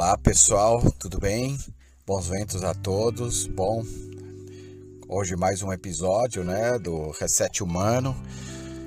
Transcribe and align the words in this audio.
Olá 0.00 0.16
pessoal, 0.16 0.80
tudo 0.98 1.18
bem? 1.18 1.58
Bons 2.06 2.26
ventos 2.26 2.64
a 2.64 2.72
todos. 2.72 3.46
Bom, 3.46 3.84
hoje 5.06 5.36
mais 5.36 5.62
um 5.62 5.70
episódio, 5.70 6.42
né, 6.42 6.78
do 6.78 7.10
Reset 7.10 7.62
Humano. 7.62 8.16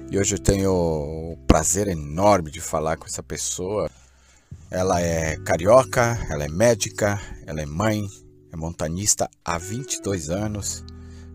E 0.10 0.18
hoje 0.18 0.34
eu 0.34 0.40
tenho 0.40 0.72
o 0.74 1.38
prazer 1.46 1.88
enorme 1.88 2.50
de 2.50 2.60
falar 2.60 2.98
com 2.98 3.06
essa 3.06 3.22
pessoa. 3.22 3.92
Ela 4.72 5.02
é 5.02 5.38
carioca, 5.38 6.18
ela 6.32 6.46
é 6.46 6.50
médica, 6.50 7.22
ela 7.46 7.62
é 7.62 7.66
mãe, 7.68 8.10
é 8.52 8.56
montanista 8.56 9.30
há 9.46 9.60
22 9.60 10.32
anos, 10.32 10.84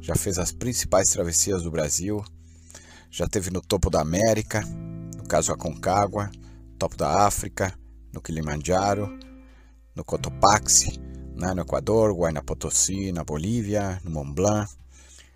já 0.01 0.17
fez 0.17 0.41
as 0.41 0.51
principais 0.51 1.11
travessias 1.11 1.63
do 1.63 1.71
Brasil, 1.71 2.21
já 3.13 3.27
esteve 3.27 3.49
no 3.53 3.61
topo 3.61 3.91
da 3.91 4.01
América, 4.01 4.61
no 5.17 5.23
caso 5.23 5.53
Aconcagua, 5.53 6.33
topo 6.77 6.97
da 6.97 7.25
África, 7.25 7.73
no 8.13 8.21
Kilimanjaro, 8.21 9.28
no 9.99 10.05
Cotopaxi, 10.05 11.01
né, 11.35 11.53
no 11.53 11.63
Equador, 11.63 12.15
Guayna 12.15 12.41
Potosí, 12.41 13.11
na 13.11 13.25
Bolívia, 13.25 14.01
no 14.05 14.13
Mont 14.13 14.33
Blanc, 14.33 14.73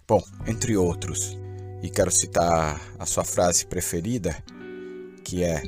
bom, 0.07 0.23
entre 0.47 0.77
outros. 0.77 1.37
E 1.83 1.91
quero 1.91 2.13
citar 2.13 2.81
a 2.97 3.05
sua 3.05 3.25
frase 3.25 3.67
preferida, 3.67 4.33
que 5.25 5.43
é: 5.43 5.65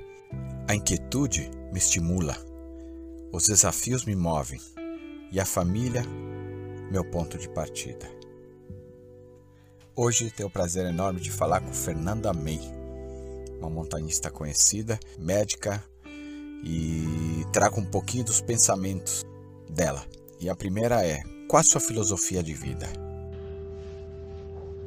A 0.69 0.77
inquietude 0.77 1.51
me 1.73 1.79
estimula, 1.79 2.37
os 3.33 3.49
desafios 3.49 4.05
me 4.05 4.15
movem 4.15 4.61
e 5.33 5.41
a 5.41 5.45
família, 5.45 6.05
meu 6.89 7.05
ponto 7.05 7.37
de 7.37 7.49
partida. 7.49 8.09
Hoje 9.97 10.31
tenho 10.31 10.49
o 10.49 10.53
prazer 10.53 10.87
enorme 10.87 11.21
de 11.21 11.33
falar 11.33 11.61
com 11.61 11.73
Fernanda 11.73 12.33
May, 12.33 12.61
uma 13.59 13.69
montanhista 13.69 14.31
conhecida, 14.31 15.01
médica, 15.19 15.83
e 16.65 17.45
trago 17.53 17.81
um 17.81 17.85
pouquinho 17.85 18.25
dos 18.25 18.41
pensamentos 18.41 19.25
dela. 19.69 20.03
E 20.41 20.49
a 20.49 20.55
primeira 20.55 21.05
é: 21.07 21.23
qual 21.49 21.61
a 21.61 21.63
sua 21.63 21.81
filosofia 21.81 22.43
de 22.43 22.55
vida? 22.55 22.87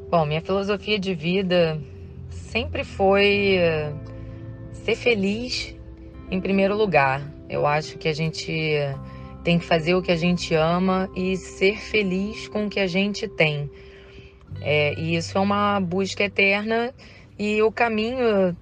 Bom, 0.09 0.25
minha 0.25 0.41
filosofia 0.41 0.97
de 0.97 1.13
vida 1.13 1.79
sempre 2.31 2.83
foi 2.83 3.57
eh, 3.57 3.93
ser 4.85 4.95
feliz 4.95 5.75
em 6.31 6.39
primeiro 6.39 6.75
lugar. 6.75 7.21
Eu 7.49 7.65
acho 7.65 7.97
que 7.97 8.07
a 8.07 8.13
gente 8.13 8.51
tem 9.43 9.59
que 9.59 9.65
fazer 9.65 9.95
o 9.95 10.01
que 10.01 10.11
a 10.11 10.15
gente 10.15 10.53
ama 10.55 11.09
e 11.15 11.37
ser 11.37 11.77
feliz 11.77 12.47
com 12.49 12.65
o 12.65 12.69
que 12.69 12.79
a 12.79 12.87
gente 12.87 13.27
tem. 13.27 13.69
É, 14.61 14.93
e 14.99 15.15
isso 15.15 15.37
é 15.37 15.41
uma 15.41 15.79
busca 15.79 16.23
eterna 16.23 16.93
e 17.37 17.61
o 17.61 17.71
caminho 17.71 18.55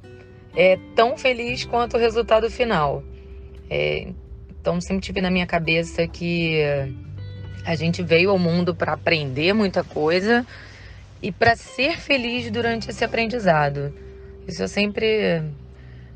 é 0.55 0.77
tão 0.95 1.17
feliz 1.17 1.65
quanto 1.65 1.97
o 1.97 1.99
resultado 1.99 2.49
final. 2.49 3.03
É, 3.69 4.07
então 4.59 4.79
sempre 4.79 5.03
tive 5.03 5.21
na 5.21 5.29
minha 5.29 5.45
cabeça 5.45 6.07
que 6.07 6.61
a 7.65 7.75
gente 7.75 8.03
veio 8.03 8.29
ao 8.29 8.39
mundo 8.39 8.75
para 8.75 8.93
aprender 8.93 9.53
muita 9.53 9.83
coisa 9.83 10.45
e 11.21 11.31
para 11.31 11.55
ser 11.55 11.99
feliz 11.99 12.49
durante 12.51 12.89
esse 12.89 13.03
aprendizado. 13.03 13.93
Isso 14.47 14.61
eu 14.61 14.67
sempre 14.67 15.41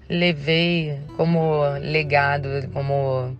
levei 0.08 1.00
como 1.18 1.64
legado, 1.80 2.48
como 2.72 3.36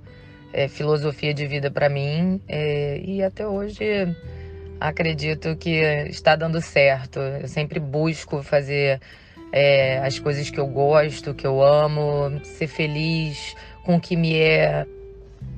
é, 0.52 0.68
filosofia 0.68 1.34
de 1.34 1.46
vida 1.48 1.70
para 1.70 1.90
mim 1.90 2.42
é, 2.48 3.00
e 3.04 3.22
até 3.24 3.48
hoje 3.48 3.84
acredito 4.80 5.56
que 5.56 5.82
está 6.10 6.36
dando 6.36 6.62
certo. 6.62 7.20
Eu 7.20 7.48
sempre 7.48 7.80
busco 7.80 8.42
fazer 8.42 9.00
é, 9.52 10.00
as 10.00 10.20
coisas 10.20 10.50
que 10.50 10.60
eu 10.60 10.68
gosto, 10.68 11.34
que 11.34 11.46
eu 11.46 11.62
amo, 11.64 12.40
ser 12.44 12.68
feliz 12.68 13.56
com 13.84 13.96
o 13.96 14.02
que 14.02 14.16
me 14.16 14.36
é, 14.36 14.86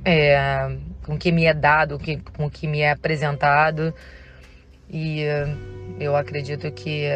é 0.06 0.78
com 1.04 1.16
o 1.16 1.18
que 1.18 1.32
me 1.32 1.46
é 1.46 1.54
dado, 1.54 2.00
com 2.38 2.46
o 2.46 2.50
que 2.50 2.68
me 2.68 2.82
é 2.82 2.92
apresentado. 2.92 3.94
E 4.90 5.24
eu 6.00 6.16
acredito 6.16 6.72
que 6.72 7.08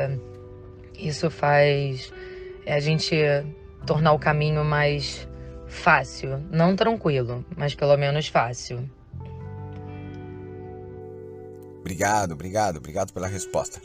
isso 0.98 1.30
faz 1.30 2.12
a 2.66 2.80
gente 2.80 3.16
tornar 3.86 4.14
o 4.14 4.20
caminho 4.20 4.64
mais 4.64 5.28
fácil, 5.68 6.40
não 6.52 6.76
tranquilo, 6.76 7.46
mas 7.56 7.76
pelo 7.76 7.98
menos 7.98 8.28
fácil. 8.28 8.90
Obrigado, 11.80 12.32
obrigado, 12.32 12.78
obrigado 12.78 13.14
pela 13.14 13.28
resposta. 13.28 13.80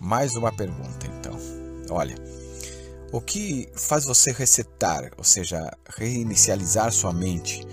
Mais 0.00 0.34
uma 0.34 0.52
pergunta, 0.52 1.06
então. 1.06 1.63
Olha, 1.90 2.14
o 3.12 3.20
que 3.20 3.68
faz 3.74 4.04
você 4.04 4.32
resetar, 4.32 5.10
ou 5.16 5.24
seja, 5.24 5.70
reinicializar 5.96 6.90
sua 6.90 7.12
mente 7.12 7.64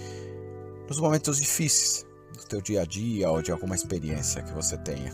nos 0.87 0.99
momentos 0.99 1.39
difíceis 1.39 2.05
do 2.37 2.45
teu 2.45 2.61
dia 2.61 2.81
a 2.81 2.85
dia 2.85 3.29
ou 3.29 3.41
de 3.41 3.51
alguma 3.51 3.75
experiência 3.75 4.43
que 4.43 4.53
você 4.53 4.77
tenha 4.77 5.11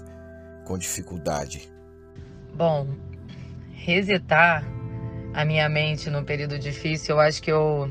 com 0.65 0.77
dificuldade? 0.77 1.71
Bom, 2.53 2.87
resetar 3.71 4.65
a 5.33 5.45
minha 5.45 5.69
mente 5.69 6.09
no 6.09 6.23
período 6.23 6.57
difícil, 6.57 7.15
eu 7.15 7.19
acho 7.21 7.41
que 7.41 7.51
eu 7.51 7.89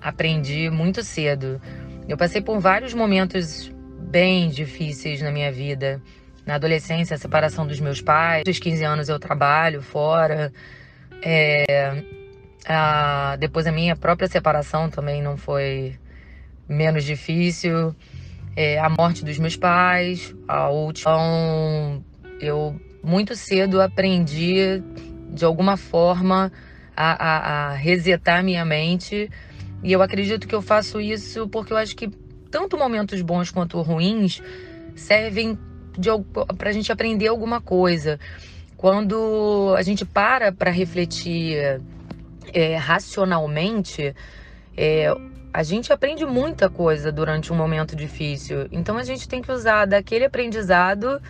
aprendi 0.00 0.68
muito 0.68 1.04
cedo. 1.04 1.60
Eu 2.08 2.16
passei 2.16 2.42
por 2.42 2.58
vários 2.58 2.92
momentos 2.92 3.72
bem 4.10 4.48
difíceis 4.48 5.22
na 5.22 5.30
minha 5.30 5.52
vida. 5.52 6.02
Na 6.50 6.56
adolescência, 6.56 7.14
a 7.14 7.16
separação 7.16 7.64
dos 7.64 7.78
meus 7.78 8.02
pais. 8.02 8.42
Aos 8.44 8.58
15 8.58 8.82
anos 8.82 9.08
eu 9.08 9.20
trabalho 9.20 9.80
fora. 9.80 10.52
É, 11.22 12.02
a, 12.66 13.36
depois 13.38 13.68
a 13.68 13.72
minha 13.72 13.94
própria 13.94 14.26
separação 14.26 14.90
também 14.90 15.22
não 15.22 15.36
foi 15.36 15.96
menos 16.68 17.04
difícil. 17.04 17.94
É, 18.56 18.80
a 18.80 18.88
morte 18.88 19.24
dos 19.24 19.38
meus 19.38 19.54
pais, 19.54 20.34
a 20.48 20.68
última. 20.70 21.12
Então, 21.12 22.04
eu 22.40 22.74
muito 23.00 23.36
cedo 23.36 23.80
aprendi, 23.80 24.82
de 25.32 25.44
alguma 25.44 25.76
forma, 25.76 26.50
a, 26.96 27.12
a, 27.12 27.68
a 27.68 27.74
resetar 27.74 28.42
minha 28.42 28.64
mente. 28.64 29.30
E 29.84 29.92
eu 29.92 30.02
acredito 30.02 30.48
que 30.48 30.54
eu 30.56 30.60
faço 30.60 31.00
isso 31.00 31.48
porque 31.48 31.72
eu 31.72 31.76
acho 31.76 31.94
que 31.94 32.10
tanto 32.50 32.76
momentos 32.76 33.22
bons 33.22 33.52
quanto 33.52 33.80
ruins 33.80 34.42
servem 34.96 35.56
para 36.56 36.70
a 36.70 36.72
gente 36.72 36.92
aprender 36.92 37.28
alguma 37.28 37.60
coisa. 37.60 38.18
Quando 38.76 39.74
a 39.76 39.82
gente 39.82 40.04
para 40.04 40.52
para 40.52 40.70
refletir 40.70 41.82
é, 42.52 42.76
racionalmente, 42.76 44.14
é, 44.76 45.14
a 45.52 45.62
gente 45.62 45.92
aprende 45.92 46.24
muita 46.24 46.70
coisa 46.70 47.10
durante 47.10 47.52
um 47.52 47.56
momento 47.56 47.94
difícil. 47.96 48.68
Então 48.70 48.96
a 48.96 49.02
gente 49.02 49.28
tem 49.28 49.42
que 49.42 49.50
usar 49.50 49.86
daquele 49.86 50.24
aprendizado 50.24 51.20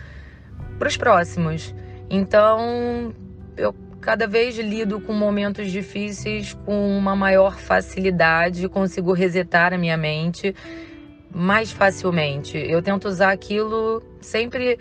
para 0.77 0.87
os 0.87 0.95
próximos. 0.95 1.73
Então 2.09 3.13
eu 3.57 3.73
cada 3.99 4.25
vez 4.25 4.57
lido 4.57 4.99
com 4.99 5.13
momentos 5.13 5.71
difíceis 5.71 6.57
com 6.65 6.97
uma 6.97 7.15
maior 7.15 7.57
facilidade, 7.57 8.67
consigo 8.67 9.13
resetar 9.13 9.73
a 9.73 9.77
minha 9.77 9.95
mente 9.95 10.55
mais 11.33 11.71
facilmente. 11.71 12.57
Eu 12.57 12.81
tento 12.81 13.07
usar 13.07 13.31
aquilo 13.31 14.03
sempre 14.19 14.77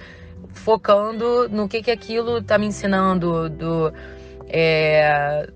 focando 0.52 1.48
no 1.48 1.68
que, 1.68 1.82
que 1.82 1.90
aquilo 1.90 2.38
está 2.38 2.58
me 2.58 2.66
ensinando, 2.66 3.48
do, 3.48 3.92
é, 4.48 5.48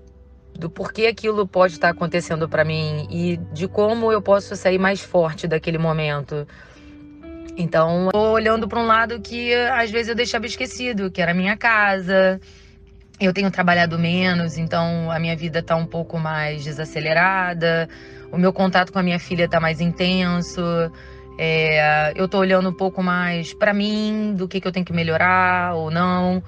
do 0.53 0.69
porquê 0.69 1.07
aquilo 1.07 1.47
pode 1.47 1.73
estar 1.73 1.89
acontecendo 1.89 2.47
para 2.47 2.63
mim 2.63 3.07
e 3.09 3.37
de 3.53 3.67
como 3.67 4.11
eu 4.11 4.21
posso 4.21 4.55
sair 4.55 4.79
mais 4.79 5.01
forte 5.01 5.47
daquele 5.47 5.77
momento. 5.77 6.47
Então, 7.57 8.09
tô 8.11 8.31
olhando 8.31 8.67
para 8.67 8.79
um 8.79 8.85
lado 8.85 9.19
que 9.21 9.53
às 9.53 9.89
vezes 9.89 10.09
eu 10.09 10.15
deixava 10.15 10.45
esquecido, 10.45 11.09
que 11.09 11.21
era 11.21 11.31
a 11.31 11.35
minha 11.35 11.55
casa. 11.55 12.39
Eu 13.17 13.31
tenho 13.31 13.49
trabalhado 13.49 13.97
menos, 13.97 14.57
então 14.57 15.09
a 15.09 15.17
minha 15.19 15.37
vida 15.37 15.59
está 15.59 15.73
um 15.75 15.85
pouco 15.85 16.19
mais 16.19 16.65
desacelerada 16.65 17.87
o 18.31 18.37
meu 18.37 18.51
contato 18.51 18.91
com 18.91 18.99
a 18.99 19.03
minha 19.03 19.19
filha 19.19 19.45
está 19.45 19.59
mais 19.59 19.81
intenso. 19.81 20.61
É, 21.37 22.13
eu 22.15 22.25
estou 22.25 22.39
olhando 22.39 22.69
um 22.69 22.73
pouco 22.73 23.03
mais 23.03 23.53
para 23.53 23.73
mim, 23.73 24.33
do 24.35 24.47
que, 24.47 24.61
que 24.61 24.67
eu 24.67 24.71
tenho 24.71 24.85
que 24.85 24.93
melhorar 24.93 25.75
ou 25.75 25.91
não. 25.91 26.41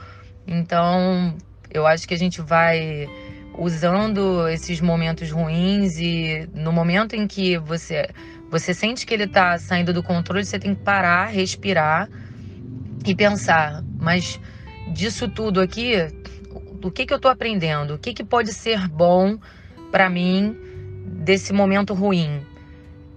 Então, 0.48 1.36
eu 1.70 1.86
acho 1.86 2.08
que 2.08 2.14
a 2.14 2.18
gente 2.18 2.42
vai 2.42 3.10
usando 3.58 4.48
esses 4.48 4.80
momentos 4.80 5.32
ruins 5.32 5.98
e 5.98 6.48
no 6.54 6.72
momento 6.72 7.16
em 7.16 7.28
que 7.28 7.58
você 7.58 8.08
você 8.50 8.74
sente 8.74 9.06
que 9.06 9.14
ele 9.14 9.26
está 9.26 9.58
saindo 9.58 9.92
do 9.92 10.02
controle, 10.02 10.46
você 10.46 10.58
tem 10.58 10.74
que 10.74 10.82
parar, 10.82 11.26
respirar 11.26 12.08
e 13.06 13.14
pensar, 13.14 13.84
mas 14.00 14.40
disso 14.94 15.28
tudo 15.28 15.60
aqui, 15.60 15.96
o 16.82 16.90
que 16.90 17.06
que 17.06 17.12
eu 17.14 17.18
estou 17.18 17.30
aprendendo? 17.30 17.96
O 17.96 17.98
que 17.98 18.14
que 18.14 18.24
pode 18.24 18.54
ser 18.54 18.88
bom 18.88 19.38
para 19.92 20.10
mim 20.10 20.56
desse 21.08 21.54
momento 21.54 21.94
ruim. 21.94 22.46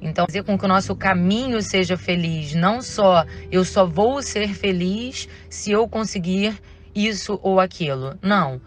Então, 0.01 0.25
fazer 0.27 0.43
com 0.45 0.59
que 0.59 0.65
o 0.65 0.69
nosso 0.69 0.97
caminho 0.97 1.61
seja 1.61 1.97
feliz, 1.97 2.55
não 2.55 2.81
só 2.81 3.25
eu 3.53 3.65
só 3.65 3.85
vou 3.85 4.23
ser 4.23 4.49
feliz 4.55 5.29
se 5.51 5.73
eu 5.73 5.87
conseguir 5.87 6.59
isso 6.95 7.39
ou 7.43 7.61
aquilo. 7.61 8.19
Não. 8.23 8.61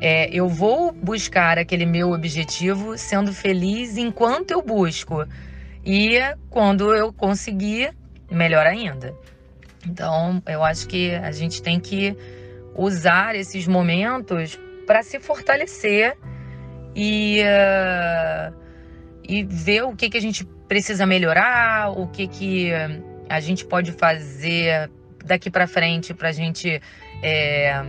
É, 0.00 0.28
eu 0.30 0.46
vou 0.46 0.92
buscar 0.92 1.58
aquele 1.58 1.86
meu 1.86 2.10
objetivo 2.10 2.98
sendo 2.98 3.32
feliz 3.32 3.96
enquanto 3.96 4.50
eu 4.50 4.60
busco. 4.62 5.24
E 5.84 6.18
quando 6.50 6.94
eu 6.94 7.12
conseguir, 7.12 7.94
melhor 8.30 8.66
ainda. 8.66 9.14
Então, 9.86 10.42
eu 10.46 10.62
acho 10.62 10.86
que 10.86 11.14
a 11.14 11.32
gente 11.32 11.62
tem 11.62 11.80
que 11.80 12.14
usar 12.74 13.34
esses 13.34 13.66
momentos 13.66 14.58
para 14.86 15.02
se 15.02 15.18
fortalecer 15.18 16.16
e, 16.96 17.42
uh, 17.42 18.54
e 19.22 19.44
ver 19.44 19.84
o 19.84 19.94
que, 19.94 20.08
que 20.08 20.16
a 20.16 20.20
gente 20.20 20.44
precisa 20.66 21.04
melhorar, 21.04 21.90
o 21.90 22.08
que, 22.08 22.26
que 22.26 22.72
a 23.28 23.38
gente 23.38 23.66
pode 23.66 23.92
fazer 23.92 24.90
daqui 25.24 25.50
para 25.50 25.66
frente 25.66 26.14
para 26.14 26.30
a 26.30 26.32
gente 26.32 26.80
é, 27.22 27.82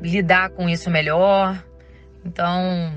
lidar 0.00 0.50
com 0.50 0.68
isso 0.68 0.90
melhor. 0.90 1.62
Então, 2.24 2.92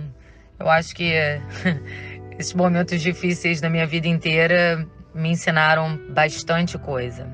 eu 0.59 0.69
acho 0.69 0.95
que 0.95 1.13
esses 2.39 2.53
momentos 2.53 3.01
difíceis 3.01 3.59
da 3.59 3.69
minha 3.69 3.85
vida 3.85 4.07
inteira 4.07 4.87
me 5.13 5.29
ensinaram 5.29 5.99
bastante 6.13 6.77
coisa. 6.77 7.27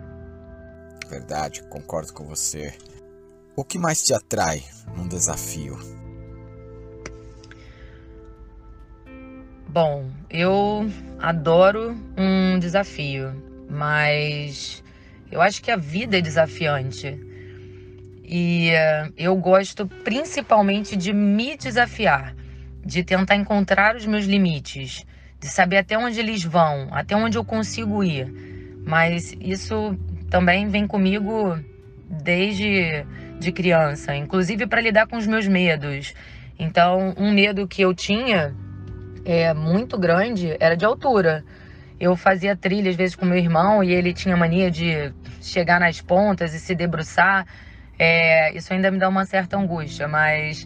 Verdade, 1.09 1.63
concordo 1.63 2.13
com 2.13 2.25
você. 2.25 2.73
O 3.55 3.63
que 3.63 3.77
mais 3.77 4.03
te 4.03 4.13
atrai 4.13 4.63
num 4.95 5.07
desafio? 5.07 5.77
Bom, 9.71 10.09
eu 10.31 10.89
adoro 11.19 11.95
um 12.17 12.57
desafio, 12.57 13.31
mas 13.69 14.83
eu 15.31 15.39
acho 15.43 15.61
que 15.61 15.69
a 15.69 15.75
vida 15.75 16.17
é 16.17 16.21
desafiante. 16.21 17.15
E 18.23 18.71
uh, 18.71 19.13
eu 19.15 19.35
gosto 19.35 19.85
principalmente 20.03 20.95
de 20.95 21.13
me 21.13 21.55
desafiar, 21.55 22.35
de 22.83 23.03
tentar 23.03 23.35
encontrar 23.35 23.95
os 23.95 24.07
meus 24.07 24.25
limites, 24.25 25.05
de 25.39 25.47
saber 25.47 25.77
até 25.77 25.95
onde 25.95 26.19
eles 26.19 26.43
vão, 26.43 26.87
até 26.89 27.15
onde 27.15 27.37
eu 27.37 27.45
consigo 27.45 28.03
ir. 28.03 28.25
Mas 28.83 29.37
isso 29.39 29.95
também 30.31 30.67
vem 30.67 30.87
comigo 30.87 31.59
desde 32.09 33.05
de 33.39 33.51
criança, 33.51 34.15
inclusive 34.15 34.65
para 34.65 34.81
lidar 34.81 35.05
com 35.05 35.15
os 35.15 35.27
meus 35.27 35.47
medos. 35.47 36.15
Então, 36.57 37.13
um 37.15 37.31
medo 37.31 37.67
que 37.67 37.83
eu 37.83 37.93
tinha 37.93 38.55
é 39.25 39.53
muito 39.53 39.97
grande 39.97 40.55
era 40.59 40.75
de 40.75 40.85
altura. 40.85 41.43
Eu 41.99 42.15
fazia 42.15 42.55
trilha 42.55 42.89
às 42.89 42.95
vezes 42.95 43.15
com 43.15 43.25
meu 43.25 43.37
irmão 43.37 43.83
e 43.83 43.91
ele 43.91 44.13
tinha 44.13 44.37
mania 44.37 44.71
de 44.71 45.13
chegar 45.41 45.79
nas 45.79 46.01
pontas 46.01 46.53
e 46.53 46.59
se 46.59 46.73
debruçar. 46.73 47.45
É, 47.97 48.55
isso 48.55 48.71
ainda 48.73 48.89
me 48.89 48.97
dá 48.97 49.09
uma 49.09 49.25
certa 49.25 49.57
angústia, 49.57 50.07
mas 50.07 50.65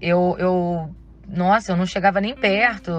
eu, 0.00 0.36
eu, 0.38 0.94
nossa, 1.28 1.72
eu 1.72 1.76
não 1.76 1.84
chegava 1.84 2.20
nem 2.20 2.34
perto. 2.34 2.92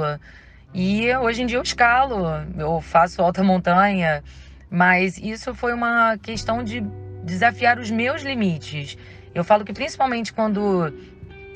E 0.73 1.15
hoje 1.15 1.41
em 1.41 1.45
dia 1.45 1.57
eu 1.57 1.63
escalo, 1.63 2.25
eu 2.57 2.81
faço 2.81 3.21
alta 3.21 3.43
montanha, 3.43 4.23
mas 4.69 5.17
isso 5.17 5.55
foi 5.55 5.73
uma 5.73 6.17
questão 6.17 6.63
de 6.63 6.81
desafiar 7.23 7.79
os 7.79 7.89
meus 7.89 8.21
limites. 8.21 8.97
Eu 9.33 9.43
falo 9.43 9.65
que 9.65 9.73
principalmente 9.73 10.31
quando 10.31 10.93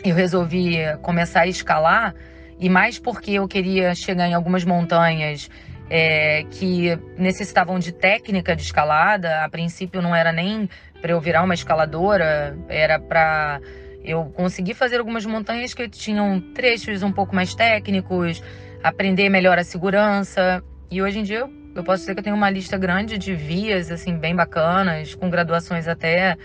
eu 0.04 0.16
resolvi 0.16 0.78
começar 1.02 1.42
a 1.42 1.48
escalar, 1.48 2.16
e 2.60 2.70
mais 2.70 3.00
porque 3.00 3.32
eu 3.32 3.48
queria 3.48 3.96
chegar 3.96 4.28
em 4.28 4.34
algumas 4.34 4.66
montanhas 4.66 5.50
é, 5.90 6.44
que 6.52 6.96
necessitavam 7.18 7.80
de 7.80 7.92
técnica 7.92 8.56
de 8.56 8.62
escalada. 8.62 9.44
A 9.44 9.50
princípio 9.50 10.02
não 10.02 10.16
era 10.16 10.32
nem 10.32 10.70
para 11.02 11.12
eu 11.12 11.22
virar 11.22 11.44
uma 11.44 11.54
escaladora, 11.54 12.58
era 12.68 13.00
para 13.00 13.62
eu 14.04 14.26
conseguir 14.26 14.74
fazer 14.74 15.00
algumas 15.00 15.26
montanhas 15.26 15.74
que 15.74 15.88
tinham 15.88 16.40
trechos 16.54 17.02
um 17.02 17.12
pouco 17.12 17.34
mais 17.34 17.56
técnicos, 17.56 18.44
aprender 18.84 19.30
melhor 19.30 19.58
a 19.58 19.64
segurança. 19.64 20.64
E 20.92 21.02
hoje 21.02 21.20
em 21.20 21.24
dia 21.24 21.40
eu, 21.40 21.54
eu 21.76 21.84
posso 21.84 22.02
dizer 22.02 22.14
que 22.14 22.20
eu 22.20 22.24
tenho 22.24 22.36
uma 22.36 22.50
lista 22.50 22.78
grande 22.78 23.18
de 23.18 23.34
vias 23.34 23.90
assim 23.90 24.18
bem 24.18 24.36
bacanas, 24.36 25.16
com 25.16 25.30
graduações 25.30 25.88
até 25.88 26.38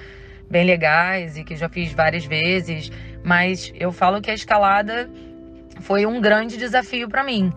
bem 0.48 0.64
legais 0.64 1.36
e 1.36 1.44
que 1.44 1.56
já 1.56 1.68
fiz 1.68 1.92
várias 1.92 2.24
vezes, 2.24 2.90
mas 3.24 3.72
eu 3.74 3.90
falo 3.90 4.20
que 4.20 4.30
a 4.30 4.34
escalada 4.34 5.10
foi 5.80 6.06
um 6.06 6.20
grande 6.20 6.56
desafio 6.56 7.08
para 7.08 7.22
mim 7.22 7.52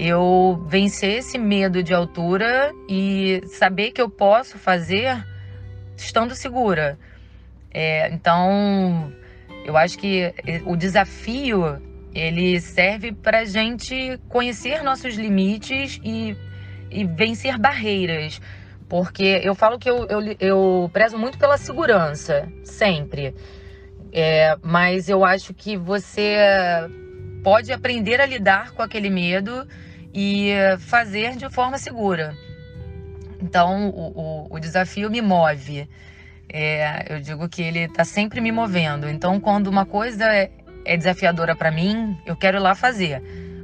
eu 0.00 0.64
vencer 0.66 1.18
esse 1.18 1.36
medo 1.36 1.82
de 1.82 1.92
altura 1.92 2.72
e 2.88 3.42
saber 3.48 3.90
que 3.90 4.00
eu 4.00 4.08
posso 4.08 4.56
fazer 4.56 5.22
estando 5.94 6.34
segura. 6.34 6.98
É, 7.70 8.10
então, 8.10 9.12
eu 9.62 9.76
acho 9.76 9.98
que 9.98 10.32
o 10.64 10.74
desafio 10.74 11.78
ele 12.14 12.58
serve 12.62 13.12
para 13.12 13.44
gente 13.44 14.18
conhecer 14.26 14.82
nossos 14.82 15.16
limites 15.16 16.00
e, 16.02 16.34
e 16.90 17.04
vencer 17.04 17.58
barreiras. 17.58 18.40
Porque 18.88 19.42
eu 19.44 19.54
falo 19.54 19.78
que 19.78 19.88
eu, 19.88 20.06
eu, 20.06 20.36
eu 20.40 20.90
prezo 20.94 21.18
muito 21.18 21.36
pela 21.36 21.58
segurança, 21.58 22.48
sempre. 22.64 23.34
É, 24.12 24.56
mas 24.62 25.10
eu 25.10 25.26
acho 25.26 25.52
que 25.52 25.76
você 25.76 26.38
pode 27.42 27.72
aprender 27.72 28.20
a 28.20 28.26
lidar 28.26 28.72
com 28.72 28.82
aquele 28.82 29.10
medo 29.10 29.66
e 30.12 30.52
fazer 30.78 31.36
de 31.36 31.48
forma 31.50 31.78
segura. 31.78 32.34
Então, 33.42 33.88
o, 33.90 34.46
o, 34.50 34.54
o 34.54 34.60
desafio 34.60 35.10
me 35.10 35.22
move. 35.22 35.88
É, 36.52 37.06
eu 37.08 37.20
digo 37.20 37.48
que 37.48 37.62
ele 37.62 37.80
está 37.80 38.04
sempre 38.04 38.40
me 38.40 38.52
movendo. 38.52 39.08
Então, 39.08 39.40
quando 39.40 39.68
uma 39.68 39.86
coisa 39.86 40.24
é, 40.24 40.50
é 40.84 40.96
desafiadora 40.96 41.54
para 41.54 41.70
mim, 41.70 42.18
eu 42.26 42.36
quero 42.36 42.58
ir 42.58 42.60
lá 42.60 42.74
fazer. 42.74 43.22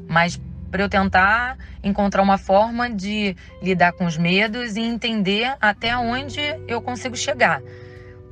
Mas 0.09 0.41
para 0.71 0.83
eu 0.83 0.89
tentar 0.89 1.59
encontrar 1.83 2.23
uma 2.23 2.39
forma 2.39 2.91
de 2.91 3.37
lidar 3.63 3.93
com 3.93 4.05
os 4.05 4.17
medos 4.17 4.77
e 4.77 4.81
entender 4.81 5.57
até 5.61 5.97
onde 5.97 6.41
eu 6.69 6.81
consigo 6.81 7.17
chegar. 7.17 7.61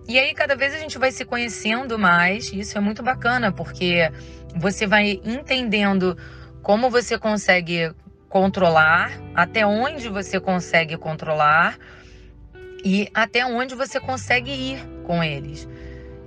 E 0.07 0.19
aí, 0.19 0.35
cada 0.35 0.55
vez 0.55 0.75
a 0.75 0.79
gente 0.79 0.99
vai 0.99 1.11
se 1.11 1.25
conhecendo 1.25 1.99
mais, 1.99 2.53
isso 2.53 2.77
é 2.77 2.81
muito 2.81 3.03
bacana, 3.03 3.51
porque 3.51 4.11
você 4.55 4.87
vai 4.87 5.21
entendendo 5.25 6.17
como 6.63 6.91
você 6.91 7.19
consegue 7.19 7.91
controlar, 8.29 9.13
até 9.35 9.65
onde 9.65 10.09
você 10.09 10.41
consegue 10.41 10.97
controlar 10.97 11.79
e 12.85 13.09
até 13.15 13.47
onde 13.47 13.75
você 13.75 13.99
consegue 13.99 14.51
ir 14.51 14.87
com 15.05 15.23
eles. 15.23 15.69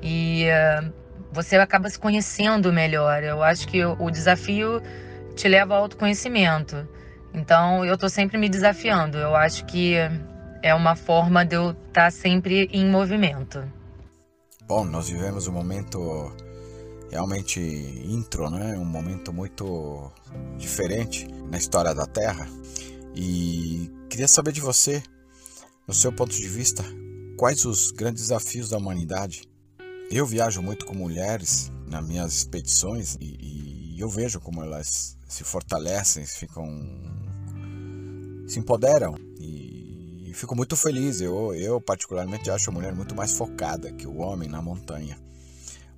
E 0.01 0.45
uh, 0.47 0.93
você 1.31 1.57
acaba 1.57 1.89
se 1.89 1.99
conhecendo 1.99 2.73
melhor. 2.73 3.23
Eu 3.23 3.43
acho 3.43 3.67
que 3.67 3.83
o 3.83 4.09
desafio 4.09 4.81
te 5.35 5.47
leva 5.47 5.75
ao 5.75 5.83
autoconhecimento. 5.83 6.87
Então 7.33 7.85
eu 7.85 7.93
estou 7.93 8.09
sempre 8.09 8.37
me 8.37 8.49
desafiando. 8.49 9.17
Eu 9.17 9.35
acho 9.35 9.65
que 9.65 9.95
é 10.61 10.73
uma 10.73 10.95
forma 10.95 11.45
de 11.45 11.55
eu 11.55 11.71
estar 11.71 11.93
tá 11.93 12.11
sempre 12.11 12.69
em 12.71 12.89
movimento. 12.89 13.63
Bom, 14.67 14.83
nós 14.85 15.09
vivemos 15.09 15.47
um 15.47 15.51
momento 15.51 16.31
realmente 17.09 17.59
intro, 17.59 18.49
né? 18.49 18.77
Um 18.77 18.85
momento 18.85 19.31
muito 19.31 20.11
diferente 20.57 21.27
na 21.49 21.57
história 21.57 21.93
da 21.93 22.05
Terra. 22.05 22.47
E 23.15 23.89
queria 24.09 24.27
saber 24.27 24.51
de 24.51 24.61
você, 24.61 25.01
no 25.87 25.93
seu 25.93 26.11
ponto 26.11 26.35
de 26.35 26.47
vista, 26.47 26.83
quais 27.37 27.65
os 27.65 27.91
grandes 27.91 28.23
desafios 28.23 28.69
da 28.69 28.77
humanidade. 28.77 29.43
Eu 30.11 30.25
viajo 30.25 30.61
muito 30.61 30.85
com 30.85 30.93
mulheres 30.93 31.71
nas 31.85 32.05
minhas 32.05 32.33
expedições 32.33 33.15
e, 33.19 33.95
e 33.95 33.99
eu 33.99 34.09
vejo 34.09 34.39
como 34.39 34.61
elas 34.61 35.17
se 35.27 35.43
fortalecem, 35.43 36.25
ficam 36.25 36.65
se 38.47 38.59
empoderam 38.59 39.26
fico 40.37 40.55
muito 40.55 40.75
feliz. 40.75 41.19
Eu, 41.19 41.53
eu 41.53 41.81
particularmente 41.81 42.49
acho 42.49 42.69
a 42.69 42.73
mulher 42.73 42.93
muito 42.93 43.15
mais 43.15 43.31
focada 43.37 43.91
que 43.91 44.07
o 44.07 44.17
homem 44.17 44.47
na 44.47 44.61
montanha 44.61 45.17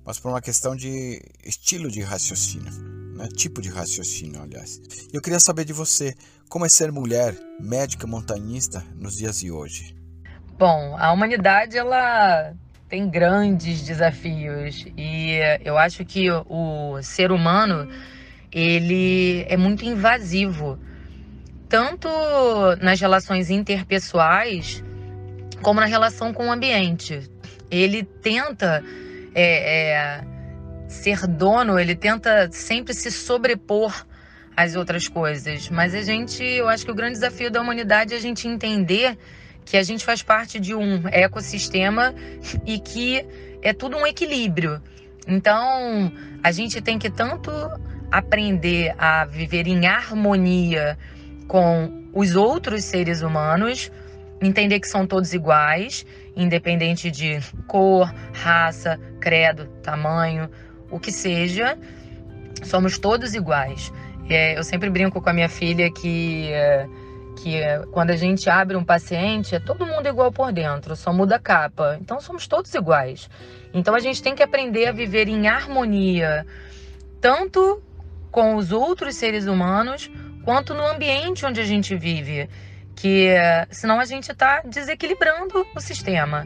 mas 0.04 0.18
por 0.18 0.30
uma 0.30 0.40
questão 0.40 0.74
de 0.74 1.22
estilo 1.44 1.90
de 1.90 2.00
raciocínio, 2.02 2.72
né? 3.16 3.28
tipo 3.28 3.60
de 3.60 3.68
raciocínio, 3.68 4.42
aliás. 4.42 4.80
Eu 5.12 5.20
queria 5.20 5.38
saber 5.38 5.64
de 5.64 5.72
você, 5.72 6.14
como 6.48 6.66
é 6.66 6.68
ser 6.68 6.90
mulher, 6.90 7.34
médica 7.60 8.06
montanhista 8.06 8.84
nos 8.96 9.16
dias 9.16 9.38
de 9.40 9.50
hoje? 9.50 9.94
Bom, 10.58 10.96
a 10.98 11.12
humanidade 11.12 11.78
ela 11.78 12.52
tem 12.88 13.08
grandes 13.08 13.82
desafios 13.82 14.84
e 14.96 15.38
eu 15.64 15.78
acho 15.78 16.04
que 16.04 16.28
o 16.30 17.00
ser 17.02 17.30
humano 17.30 17.88
ele 18.50 19.44
é 19.48 19.56
muito 19.56 19.84
invasivo, 19.84 20.76
tanto 21.70 22.08
nas 22.82 23.00
relações 23.00 23.48
interpessoais 23.48 24.82
como 25.62 25.80
na 25.80 25.86
relação 25.86 26.34
com 26.34 26.48
o 26.48 26.52
ambiente. 26.52 27.30
Ele 27.70 28.02
tenta 28.02 28.82
é, 29.32 29.92
é, 29.92 30.24
ser 30.88 31.28
dono, 31.28 31.78
ele 31.78 31.94
tenta 31.94 32.50
sempre 32.50 32.92
se 32.92 33.12
sobrepor 33.12 34.04
às 34.56 34.74
outras 34.74 35.06
coisas. 35.06 35.70
Mas 35.70 35.94
a 35.94 36.02
gente, 36.02 36.42
eu 36.42 36.68
acho 36.68 36.84
que 36.84 36.90
o 36.90 36.94
grande 36.94 37.14
desafio 37.14 37.50
da 37.52 37.60
humanidade 37.60 38.14
é 38.14 38.16
a 38.16 38.20
gente 38.20 38.48
entender 38.48 39.16
que 39.64 39.76
a 39.76 39.82
gente 39.84 40.04
faz 40.04 40.24
parte 40.24 40.58
de 40.58 40.74
um 40.74 41.06
ecossistema 41.06 42.12
e 42.66 42.80
que 42.80 43.24
é 43.62 43.72
tudo 43.72 43.96
um 43.96 44.04
equilíbrio. 44.04 44.82
Então, 45.24 46.12
a 46.42 46.50
gente 46.50 46.80
tem 46.80 46.98
que 46.98 47.08
tanto 47.08 47.52
aprender 48.10 48.92
a 48.98 49.24
viver 49.24 49.68
em 49.68 49.86
harmonia 49.86 50.98
com 51.50 52.04
os 52.14 52.36
outros 52.36 52.84
seres 52.84 53.22
humanos, 53.22 53.90
entender 54.40 54.78
que 54.78 54.86
são 54.86 55.04
todos 55.04 55.34
iguais, 55.34 56.06
independente 56.36 57.10
de 57.10 57.40
cor, 57.66 58.08
raça, 58.32 59.00
credo, 59.18 59.66
tamanho, 59.82 60.48
o 60.92 61.00
que 61.00 61.10
seja, 61.10 61.76
somos 62.62 63.00
todos 63.00 63.34
iguais. 63.34 63.92
É, 64.28 64.56
eu 64.56 64.62
sempre 64.62 64.88
brinco 64.88 65.20
com 65.20 65.28
a 65.28 65.32
minha 65.32 65.48
filha 65.48 65.90
que, 65.92 66.52
é, 66.52 66.86
que 67.42 67.56
é, 67.56 67.80
quando 67.90 68.10
a 68.10 68.16
gente 68.16 68.48
abre 68.48 68.76
um 68.76 68.84
paciente, 68.84 69.56
é 69.56 69.58
todo 69.58 69.84
mundo 69.84 70.06
igual 70.06 70.30
por 70.30 70.52
dentro, 70.52 70.94
só 70.94 71.12
muda 71.12 71.34
a 71.34 71.40
capa. 71.40 71.98
Então 72.00 72.20
somos 72.20 72.46
todos 72.46 72.72
iguais. 72.74 73.28
Então 73.74 73.92
a 73.92 73.98
gente 73.98 74.22
tem 74.22 74.36
que 74.36 74.42
aprender 74.44 74.86
a 74.86 74.92
viver 74.92 75.26
em 75.26 75.48
harmonia, 75.48 76.46
tanto 77.20 77.82
com 78.30 78.54
os 78.54 78.70
outros 78.70 79.16
seres 79.16 79.46
humanos, 79.46 80.08
quanto 80.50 80.74
no 80.74 80.84
ambiente 80.84 81.46
onde 81.46 81.60
a 81.60 81.64
gente 81.64 81.94
vive. 81.94 82.50
Que 82.96 83.36
senão 83.70 84.00
a 84.00 84.04
gente 84.04 84.32
está 84.32 84.62
desequilibrando 84.64 85.64
o 85.76 85.80
sistema. 85.80 86.44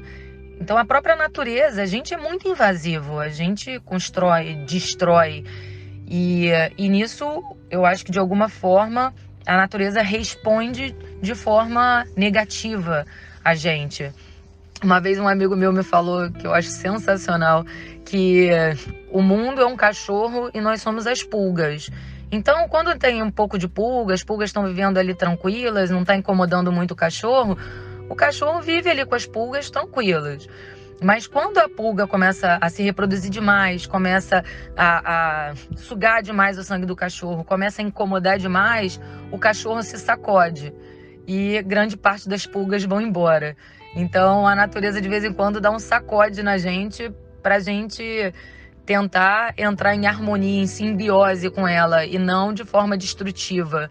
Então 0.60 0.76
a 0.76 0.84
própria 0.84 1.16
natureza, 1.16 1.80
a 1.80 1.86
gente 1.86 2.12
é 2.12 2.18
muito 2.18 2.46
invasivo, 2.46 3.18
a 3.18 3.30
gente 3.30 3.80
constrói, 3.80 4.56
destrói. 4.66 5.42
E, 6.06 6.50
e 6.76 6.86
nisso 6.86 7.42
eu 7.70 7.86
acho 7.86 8.04
que 8.04 8.12
de 8.12 8.18
alguma 8.18 8.50
forma 8.50 9.14
a 9.46 9.56
natureza 9.56 10.02
responde 10.02 10.94
de 11.22 11.34
forma 11.34 12.04
negativa 12.14 13.06
a 13.42 13.54
gente. 13.54 14.12
Uma 14.82 15.00
vez 15.00 15.18
um 15.18 15.26
amigo 15.26 15.56
meu 15.56 15.72
me 15.72 15.82
falou 15.82 16.30
que 16.30 16.46
eu 16.46 16.52
acho 16.52 16.68
sensacional 16.68 17.64
que 18.04 18.50
o 19.10 19.22
mundo 19.22 19.62
é 19.62 19.66
um 19.66 19.76
cachorro 19.76 20.50
e 20.52 20.60
nós 20.60 20.82
somos 20.82 21.06
as 21.06 21.22
pulgas. 21.22 21.88
Então, 22.30 22.68
quando 22.68 22.98
tem 22.98 23.22
um 23.22 23.30
pouco 23.30 23.58
de 23.58 23.68
pulga, 23.68 24.14
as 24.14 24.24
pulgas 24.24 24.50
estão 24.50 24.66
vivendo 24.66 24.98
ali 24.98 25.14
tranquilas, 25.14 25.90
não 25.90 26.02
está 26.02 26.16
incomodando 26.16 26.72
muito 26.72 26.92
o 26.92 26.96
cachorro, 26.96 27.56
o 28.08 28.14
cachorro 28.14 28.60
vive 28.60 28.90
ali 28.90 29.04
com 29.04 29.14
as 29.14 29.26
pulgas 29.26 29.70
tranquilas. 29.70 30.48
Mas 31.02 31.26
quando 31.26 31.58
a 31.58 31.68
pulga 31.68 32.06
começa 32.06 32.58
a 32.60 32.68
se 32.68 32.82
reproduzir 32.82 33.30
demais, 33.30 33.86
começa 33.86 34.44
a, 34.76 35.50
a, 35.50 35.54
sugar 35.76 36.22
demais 36.22 36.56
o 36.58 36.64
sangue 36.64 36.86
do 36.86 36.96
cachorro, 36.96 37.44
começa 37.44 37.82
a 37.82 37.84
incomodar 37.84 38.38
demais, 38.38 39.00
o 39.30 39.38
cachorro 39.38 39.82
se 39.82 39.98
sacode 39.98 40.72
e 41.26 41.60
grande 41.62 41.96
parte 41.96 42.28
das 42.28 42.46
pulgas 42.46 42.84
vão 42.84 43.00
embora. 43.00 43.56
Então 43.96 44.46
a 44.46 44.54
natureza 44.54 45.00
de 45.00 45.08
vez 45.08 45.24
em 45.24 45.32
quando 45.32 45.60
dá 45.60 45.70
um 45.70 45.78
sacode 45.78 46.42
na 46.42 46.58
gente 46.58 47.12
para 47.42 47.56
a 47.56 47.60
gente 47.60 48.32
tentar 48.84 49.54
entrar 49.56 49.94
em 49.94 50.06
harmonia, 50.06 50.62
em 50.62 50.66
simbiose 50.66 51.50
com 51.50 51.66
ela 51.66 52.04
e 52.04 52.18
não 52.18 52.52
de 52.52 52.64
forma 52.64 52.96
destrutiva. 52.96 53.90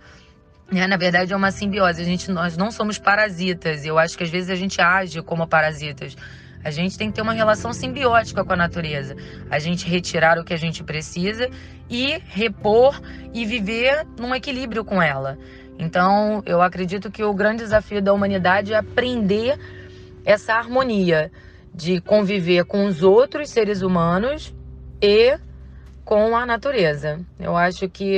É, 0.72 0.88
na 0.88 0.98
verdade, 0.98 1.34
é 1.34 1.36
uma 1.36 1.52
simbiose. 1.52 2.02
A 2.02 2.06
gente, 2.06 2.32
nós 2.32 2.56
não 2.58 2.72
somos 2.72 2.98
parasitas. 2.98 3.86
Eu 3.86 3.98
acho 3.98 4.18
que 4.18 4.24
às 4.24 4.30
vezes 4.30 4.50
a 4.50 4.56
gente 4.56 4.82
age 4.82 5.22
como 5.22 5.48
parasitas. 5.48 6.16
A 6.64 6.72
gente 6.72 6.98
tem 6.98 7.10
que 7.10 7.16
ter 7.16 7.22
uma 7.22 7.34
relação 7.34 7.74
simbiótica 7.74 8.44
com 8.44 8.54
a 8.54 8.56
natureza. 8.56 9.16
A 9.50 9.60
gente 9.60 9.88
retirar 9.88 10.40
o 10.40 10.46
que 10.46 10.54
a 10.54 10.58
gente 10.58 10.84
precisa 10.84 11.50
e 11.90 12.22
repor 12.26 13.00
e 13.34 13.46
viver 13.46 14.06
num 14.18 14.34
equilíbrio 14.34 14.86
com 14.86 15.02
ela. 15.02 15.38
Então, 15.78 16.42
eu 16.46 16.62
acredito 16.62 17.12
que 17.12 17.24
o 17.24 17.34
grande 17.34 17.64
desafio 17.64 18.02
da 18.02 18.14
humanidade 18.14 18.74
é 18.74 18.78
aprender 18.78 19.60
essa 20.24 20.54
harmonia 20.54 21.32
de 21.74 22.00
conviver 22.00 22.64
com 22.66 22.86
os 22.86 23.04
outros 23.04 23.50
seres 23.50 23.82
humanos 23.82 24.54
e 25.04 25.38
com 26.06 26.34
a 26.36 26.46
natureza. 26.46 27.20
Eu 27.38 27.58
acho 27.58 27.90
que 27.90 28.18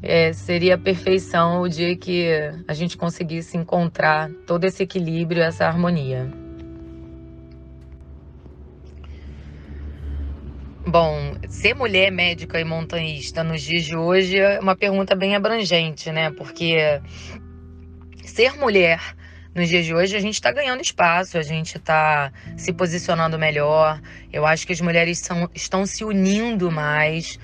é, 0.00 0.32
seria 0.32 0.76
a 0.76 0.78
perfeição 0.78 1.60
o 1.60 1.68
dia 1.68 1.96
que 1.96 2.28
a 2.68 2.72
gente 2.72 2.96
conseguisse 2.96 3.56
encontrar 3.56 4.30
todo 4.46 4.64
esse 4.64 4.84
equilíbrio, 4.84 5.42
essa 5.42 5.66
harmonia. 5.66 6.30
Bom, 10.86 11.34
ser 11.48 11.74
mulher 11.74 12.12
médica 12.12 12.60
e 12.60 12.64
montanhista 12.64 13.42
nos 13.42 13.62
dias 13.62 13.84
de 13.84 13.96
hoje 13.96 14.38
é 14.38 14.60
uma 14.60 14.76
pergunta 14.76 15.16
bem 15.16 15.34
abrangente, 15.34 16.12
né? 16.12 16.30
Porque 16.30 17.00
ser 18.24 18.56
mulher 18.56 19.16
nos 19.54 19.68
dias 19.68 19.84
de 19.84 19.94
hoje 19.94 20.16
a 20.16 20.20
gente 20.20 20.34
está 20.34 20.50
ganhando 20.50 20.80
espaço, 20.80 21.36
a 21.36 21.42
gente 21.42 21.76
está 21.76 22.32
se 22.56 22.72
posicionando 22.72 23.38
melhor. 23.38 24.00
Eu 24.32 24.46
acho 24.46 24.66
que 24.66 24.72
as 24.72 24.80
mulheres 24.80 25.18
são, 25.18 25.48
estão 25.54 25.84
se 25.84 26.04
unindo 26.04 26.70
mais, 26.70 27.38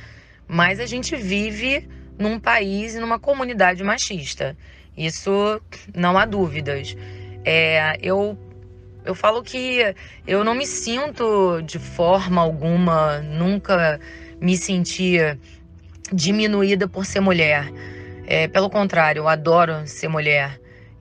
mas 0.47 0.81
a 0.81 0.87
gente 0.87 1.15
vive 1.17 1.89
num 2.19 2.41
país 2.41 2.95
e 2.95 2.99
numa 2.99 3.19
comunidade 3.19 3.85
machista. 3.85 4.57
Isso 4.97 5.61
não 5.95 6.17
há 6.17 6.25
dúvidas. 6.25 6.97
É, 7.45 7.99
eu, 8.03 8.37
eu 9.05 9.15
falo 9.15 9.43
que 9.43 9.95
eu 10.27 10.43
não 10.43 10.55
me 10.55 10.67
sinto 10.67 11.63
de 11.63 11.79
forma 11.79 12.41
alguma, 12.41 13.19
nunca 13.21 14.01
me 14.41 14.57
sentia 14.57 15.39
diminuída 16.13 16.89
por 16.89 17.05
ser 17.05 17.21
mulher. 17.21 17.71
É, 18.27 18.49
pelo 18.49 18.69
contrário, 18.71 19.21
eu 19.21 19.29
adoro 19.29 19.87
ser 19.87 20.09
mulher. 20.09 20.59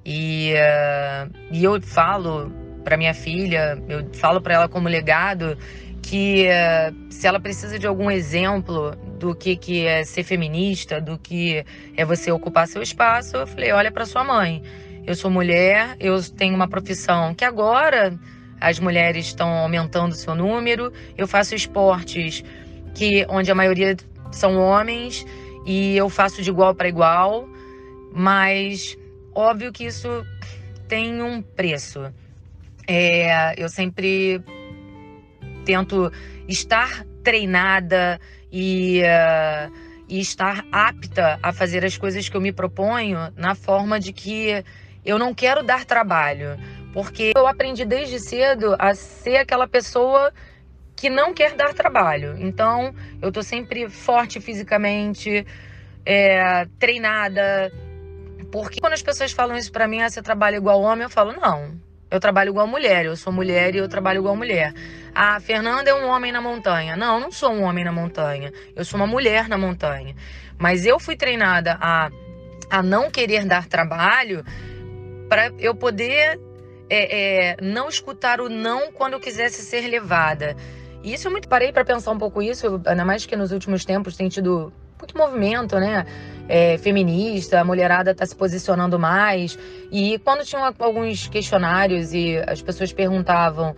E, 0.10 0.54
uh, 0.54 1.30
e 1.52 1.66
eu 1.66 1.82
falo 1.82 2.50
para 2.82 2.96
minha 2.96 3.14
filha, 3.14 3.78
eu 3.90 4.10
falo 4.14 4.40
para 4.40 4.54
ela 4.54 4.70
como 4.70 4.88
legado 4.88 5.58
que 6.02 6.48
uh, 6.48 6.96
se 7.12 7.28
ela 7.28 7.42
precisa 7.42 7.78
de 7.78 7.86
algum 7.86 8.10
exemplo 8.10 8.96
do 9.20 9.36
que, 9.36 9.58
que 9.58 9.86
é 9.86 10.06
ser 10.06 10.24
feminista, 10.24 11.02
do 11.02 11.20
que 11.20 11.62
é 11.98 12.06
você 12.06 12.32
ocupar 12.32 12.70
seu 12.70 12.82
espaço, 12.82 13.36
eu 13.36 13.46
falei: 13.46 13.74
olha 13.74 13.92
para 13.92 14.06
sua 14.06 14.24
mãe. 14.24 14.64
Eu 15.06 15.14
sou 15.14 15.30
mulher, 15.30 15.98
eu 16.00 16.24
tenho 16.24 16.56
uma 16.56 16.70
profissão 16.70 17.36
que 17.36 17.44
agora 17.44 18.18
as 18.62 18.80
mulheres 18.80 19.26
estão 19.26 19.50
aumentando 19.50 20.16
seu 20.16 20.34
número. 20.34 20.94
Eu 21.18 21.28
faço 21.28 21.54
esportes 21.54 22.46
que 22.96 23.26
onde 23.28 23.52
a 23.52 23.56
maioria 23.56 23.98
são 24.32 24.58
homens 24.58 25.26
e 25.66 25.98
eu 25.98 26.08
faço 26.08 26.42
de 26.42 26.50
igual 26.50 26.74
para 26.74 26.88
igual, 26.88 27.46
mas 28.14 28.98
óbvio 29.38 29.72
que 29.72 29.86
isso 29.86 30.26
tem 30.88 31.22
um 31.22 31.42
preço. 31.42 32.12
É, 32.88 33.54
eu 33.62 33.70
sempre 33.70 34.42
tento 35.64 36.12
estar 36.48 37.06
treinada 37.24 38.20
e, 38.52 39.02
uh, 39.02 39.72
e 40.08 40.20
estar 40.20 40.66
apta 40.72 41.38
a 41.44 41.54
fazer 41.54 41.86
as 41.86 41.98
coisas 41.98 42.28
que 42.28 42.36
eu 42.36 42.42
me 42.42 42.52
proponho 42.52 43.32
na 43.36 43.54
forma 43.54 44.00
de 44.00 44.12
que 44.12 44.64
eu 45.06 45.20
não 45.20 45.34
quero 45.34 45.62
dar 45.62 45.86
trabalho, 45.86 46.58
porque 46.94 47.32
eu 47.36 47.46
aprendi 47.46 47.86
desde 47.86 48.20
cedo 48.20 48.76
a 48.80 48.96
ser 48.96 49.38
aquela 49.38 49.68
pessoa 49.68 50.34
que 50.96 51.10
não 51.10 51.34
quer 51.34 51.54
dar 51.54 51.74
trabalho. 51.74 52.36
Então, 52.40 52.96
eu 53.22 53.32
tô 53.32 53.44
sempre 53.44 53.88
forte 53.88 54.40
fisicamente, 54.42 55.46
é, 56.06 56.66
treinada. 56.80 57.72
Porque 58.64 58.80
quando 58.80 58.94
as 58.94 59.02
pessoas 59.02 59.32
falam 59.32 59.56
isso 59.56 59.72
para 59.72 59.88
mim, 59.88 60.02
ah, 60.02 60.10
você 60.10 60.22
trabalha 60.22 60.56
igual 60.56 60.82
homem, 60.82 61.04
eu 61.04 61.10
falo, 61.10 61.34
não, 61.34 61.80
eu 62.10 62.20
trabalho 62.20 62.50
igual 62.50 62.66
mulher, 62.66 63.06
eu 63.06 63.16
sou 63.16 63.32
mulher 63.32 63.76
e 63.76 63.78
eu 63.78 63.88
trabalho 63.88 64.20
igual 64.20 64.36
mulher. 64.36 64.74
A 65.14 65.40
Fernanda 65.40 65.90
é 65.90 65.94
um 65.94 66.08
homem 66.08 66.32
na 66.32 66.42
montanha. 66.42 66.96
Não, 66.96 67.16
eu 67.16 67.20
não 67.20 67.32
sou 67.32 67.52
um 67.52 67.64
homem 67.64 67.84
na 67.84 67.92
montanha. 67.92 68.52
Eu 68.76 68.86
sou 68.86 69.00
uma 69.00 69.08
mulher 69.08 69.48
na 69.50 69.58
montanha. 69.58 70.16
Mas 70.58 70.86
eu 70.86 71.00
fui 71.00 71.16
treinada 71.16 71.78
a, 71.82 72.10
a 72.70 72.82
não 72.82 73.12
querer 73.12 73.46
dar 73.46 73.68
trabalho 73.68 74.44
para 75.28 75.52
eu 75.60 75.76
poder 75.76 76.40
é, 76.90 77.52
é, 77.52 77.58
não 77.62 77.90
escutar 77.90 78.40
o 78.40 78.48
não 78.48 78.92
quando 78.92 79.14
eu 79.14 79.20
quisesse 79.20 79.62
ser 79.62 79.88
levada. 79.88 80.56
E 81.04 81.14
isso 81.14 81.28
eu 81.28 81.32
muito 81.32 81.48
parei 81.48 81.72
para 81.72 81.86
pensar 81.86 82.12
um 82.12 82.18
pouco 82.18 82.42
isso, 82.42 82.82
ainda 82.86 83.06
mais 83.06 83.26
que 83.26 83.36
nos 83.36 83.52
últimos 83.52 83.86
tempos 83.86 84.16
tem 84.16 84.30
tido 84.30 84.72
muito 85.00 85.18
movimento, 85.18 85.80
né? 85.80 86.06
É, 86.50 86.78
feminista, 86.78 87.60
a 87.60 87.64
mulherada 87.64 88.12
está 88.12 88.26
se 88.26 88.36
posicionando 88.36 88.98
mais. 88.98 89.58
E 89.92 90.18
quando 90.20 90.46
tinham 90.46 90.64
alguns 90.80 91.28
questionários 91.28 92.14
e 92.14 92.38
as 92.48 92.62
pessoas 92.62 92.94
perguntavam 92.94 93.76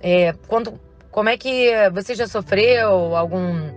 é, 0.00 0.34
quando, 0.46 0.78
como 1.10 1.30
é 1.30 1.36
que 1.38 1.72
você 1.92 2.14
já 2.14 2.26
sofreu 2.26 3.16
algum 3.16 3.70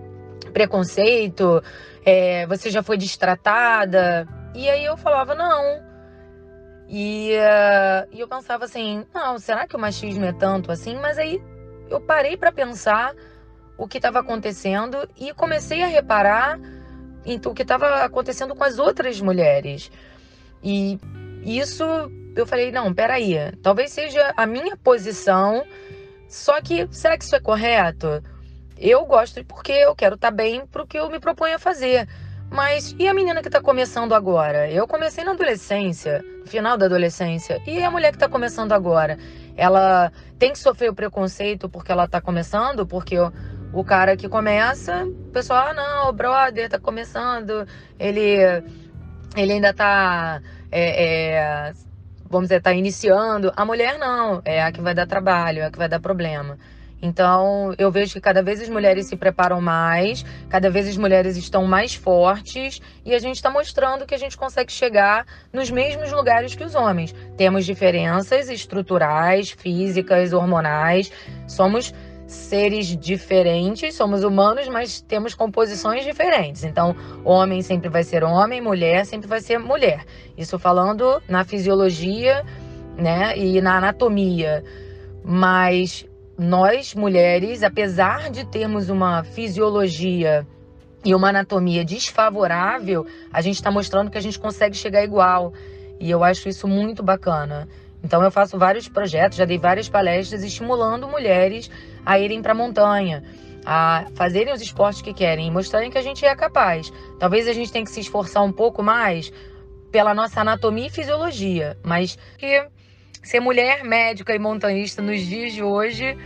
preconceito? 0.51 1.63
É, 2.05 2.45
você 2.47 2.69
já 2.69 2.83
foi 2.83 2.97
destratada? 2.97 4.27
E 4.53 4.69
aí 4.69 4.83
eu 4.83 4.97
falava, 4.97 5.33
não. 5.33 5.87
E, 6.89 7.31
uh, 7.33 8.07
e 8.11 8.19
eu 8.19 8.27
pensava 8.27 8.65
assim, 8.65 9.05
não, 9.13 9.37
será 9.39 9.67
que 9.67 9.75
o 9.75 9.79
machismo 9.79 10.25
é 10.25 10.33
tanto 10.33 10.71
assim? 10.71 10.95
Mas 10.95 11.17
aí 11.17 11.41
eu 11.89 12.01
parei 12.01 12.35
para 12.35 12.51
pensar 12.51 13.13
o 13.77 13.87
que 13.87 13.97
estava 13.97 14.19
acontecendo 14.19 15.07
e 15.17 15.33
comecei 15.33 15.83
a 15.83 15.87
reparar 15.87 16.59
então, 17.33 17.51
o 17.51 17.55
que 17.55 17.61
estava 17.61 18.03
acontecendo 18.03 18.55
com 18.55 18.63
as 18.63 18.79
outras 18.79 19.19
mulheres. 19.19 19.91
E 20.63 20.99
isso 21.43 21.83
eu 22.35 22.45
falei, 22.45 22.71
não, 22.71 22.93
peraí, 22.93 23.35
talvez 23.61 23.91
seja 23.91 24.33
a 24.37 24.45
minha 24.45 24.77
posição, 24.77 25.65
só 26.27 26.61
que 26.61 26.87
será 26.91 27.17
que 27.17 27.23
isso 27.23 27.35
é 27.35 27.39
correto? 27.39 28.21
Eu 28.77 29.05
gosto 29.05 29.43
porque 29.43 29.71
eu 29.71 29.95
quero 29.95 30.15
estar 30.15 30.29
tá 30.29 30.35
bem 30.35 30.65
para 30.65 30.85
que 30.85 30.97
eu 30.97 31.09
me 31.09 31.19
proponho 31.19 31.55
a 31.55 31.59
fazer. 31.59 32.07
Mas 32.49 32.95
e 32.97 33.07
a 33.07 33.13
menina 33.13 33.41
que 33.41 33.49
está 33.49 33.59
começando 33.59 34.13
agora? 34.13 34.69
Eu 34.71 34.87
comecei 34.87 35.23
na 35.23 35.31
adolescência, 35.31 36.23
final 36.45 36.77
da 36.77 36.85
adolescência. 36.85 37.61
E 37.67 37.83
a 37.83 37.91
mulher 37.91 38.11
que 38.11 38.17
está 38.17 38.29
começando 38.29 38.71
agora? 38.71 39.17
Ela 39.55 40.11
tem 40.39 40.53
que 40.53 40.59
sofrer 40.59 40.89
o 40.89 40.93
preconceito 40.93 41.67
porque 41.67 41.91
ela 41.91 42.05
está 42.05 42.21
começando? 42.21 42.85
Porque 42.85 43.15
o, 43.73 43.83
cara 43.83 44.15
que 44.15 44.27
começa, 44.27 45.05
o 45.05 45.31
pessoal, 45.31 45.67
ah, 45.69 45.73
não, 45.73 46.09
o 46.09 46.13
brother 46.13 46.65
está 46.65 46.79
começando, 46.79 47.67
ele, 47.99 48.37
ele 49.35 49.53
ainda 49.53 49.69
está, 49.69 50.41
é, 50.71 51.05
é, 51.05 51.73
vamos 52.29 52.47
dizer, 52.47 52.57
está 52.57 52.73
iniciando. 52.73 53.51
A 53.55 53.65
mulher 53.65 53.97
não, 53.97 54.41
é 54.45 54.63
a 54.63 54.71
que 54.71 54.81
vai 54.81 54.93
dar 54.93 55.07
trabalho, 55.07 55.59
é 55.59 55.65
a 55.65 55.71
que 55.71 55.77
vai 55.77 55.89
dar 55.89 55.99
problema. 55.99 56.57
Então, 57.01 57.75
eu 57.77 57.91
vejo 57.91 58.13
que 58.13 58.21
cada 58.21 58.41
vez 58.41 58.59
as 58.61 58.69
mulheres 58.69 59.07
se 59.07 59.15
preparam 59.15 59.61
mais, 59.61 60.25
cada 60.49 60.69
vez 60.69 60.87
as 60.87 60.97
mulheres 60.97 61.37
estão 61.37 61.65
mais 61.65 61.93
fortes 61.93 62.81
e 63.05 63.13
a 63.13 63.19
gente 63.19 63.35
está 63.35 63.51
mostrando 63.51 64.05
que 64.05 64.15
a 64.15 64.17
gente 64.17 64.35
consegue 64.35 64.71
chegar 64.71 65.25
nos 65.53 65.69
mesmos 65.69 66.11
lugares 66.11 66.55
que 66.55 66.63
os 66.63 66.73
homens. 66.73 67.13
Temos 67.37 67.65
diferenças 67.65 68.49
estruturais, 68.49 69.51
físicas, 69.51 70.33
hormonais, 70.33 71.11
somos 71.47 71.93
seres 72.27 72.87
diferentes, 72.97 73.95
somos 73.95 74.23
humanos, 74.23 74.67
mas 74.67 75.01
temos 75.01 75.33
composições 75.33 76.03
diferentes. 76.03 76.63
Então, 76.65 76.95
homem 77.23 77.61
sempre 77.61 77.89
vai 77.89 78.03
ser 78.03 78.23
homem, 78.23 78.61
mulher 78.61 79.05
sempre 79.05 79.27
vai 79.27 79.39
ser 79.39 79.57
mulher. 79.57 80.05
Isso 80.37 80.59
falando 80.59 81.21
na 81.27 81.45
fisiologia, 81.45 82.45
né, 82.97 83.37
e 83.37 83.61
na 83.61 83.77
anatomia. 83.77 84.63
Mas 85.23 86.05
nós 86.37 86.93
mulheres, 86.93 87.63
apesar 87.63 88.29
de 88.29 88.45
termos 88.45 88.89
uma 88.89 89.23
fisiologia 89.23 90.45
e 91.05 91.15
uma 91.15 91.29
anatomia 91.29 91.85
desfavorável, 91.85 93.05
a 93.31 93.41
gente 93.41 93.55
está 93.55 93.71
mostrando 93.71 94.11
que 94.11 94.17
a 94.17 94.21
gente 94.21 94.37
consegue 94.37 94.75
chegar 94.75 95.03
igual. 95.03 95.53
E 95.99 96.11
eu 96.11 96.23
acho 96.23 96.49
isso 96.49 96.67
muito 96.67 97.01
bacana. 97.01 97.67
Então 98.03 98.23
eu 98.23 98.31
faço 98.31 98.57
vários 98.57 98.87
projetos, 98.87 99.37
já 99.37 99.45
dei 99.45 99.57
várias 99.57 99.89
palestras 99.89 100.43
estimulando 100.43 101.07
mulheres 101.07 101.69
a 102.05 102.19
irem 102.19 102.41
para 102.41 102.51
a 102.51 102.55
montanha, 102.55 103.23
a 103.65 104.05
fazerem 104.15 104.53
os 104.53 104.61
esportes 104.61 105.01
que 105.01 105.13
querem 105.13 105.51
mostrarem 105.51 105.89
que 105.89 105.97
a 105.97 106.01
gente 106.01 106.25
é 106.25 106.35
capaz. 106.35 106.91
Talvez 107.19 107.47
a 107.47 107.53
gente 107.53 107.71
tenha 107.71 107.83
que 107.83 107.91
se 107.91 107.99
esforçar 107.99 108.43
um 108.43 108.51
pouco 108.51 108.83
mais 108.83 109.31
pela 109.91 110.13
nossa 110.13 110.41
anatomia 110.41 110.87
e 110.87 110.89
fisiologia, 110.89 111.77
mas 111.83 112.17
que 112.37 112.67
ser 113.23 113.39
mulher 113.39 113.83
médica 113.83 114.33
e 114.33 114.39
montanhista 114.39 115.01
nos 115.01 115.19
dias 115.21 115.53
de 115.53 115.63
hoje 115.63 116.17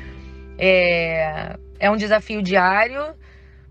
é, 0.58 1.58
é 1.80 1.90
um 1.90 1.98
desafio 1.98 2.44
diário, 2.44 3.16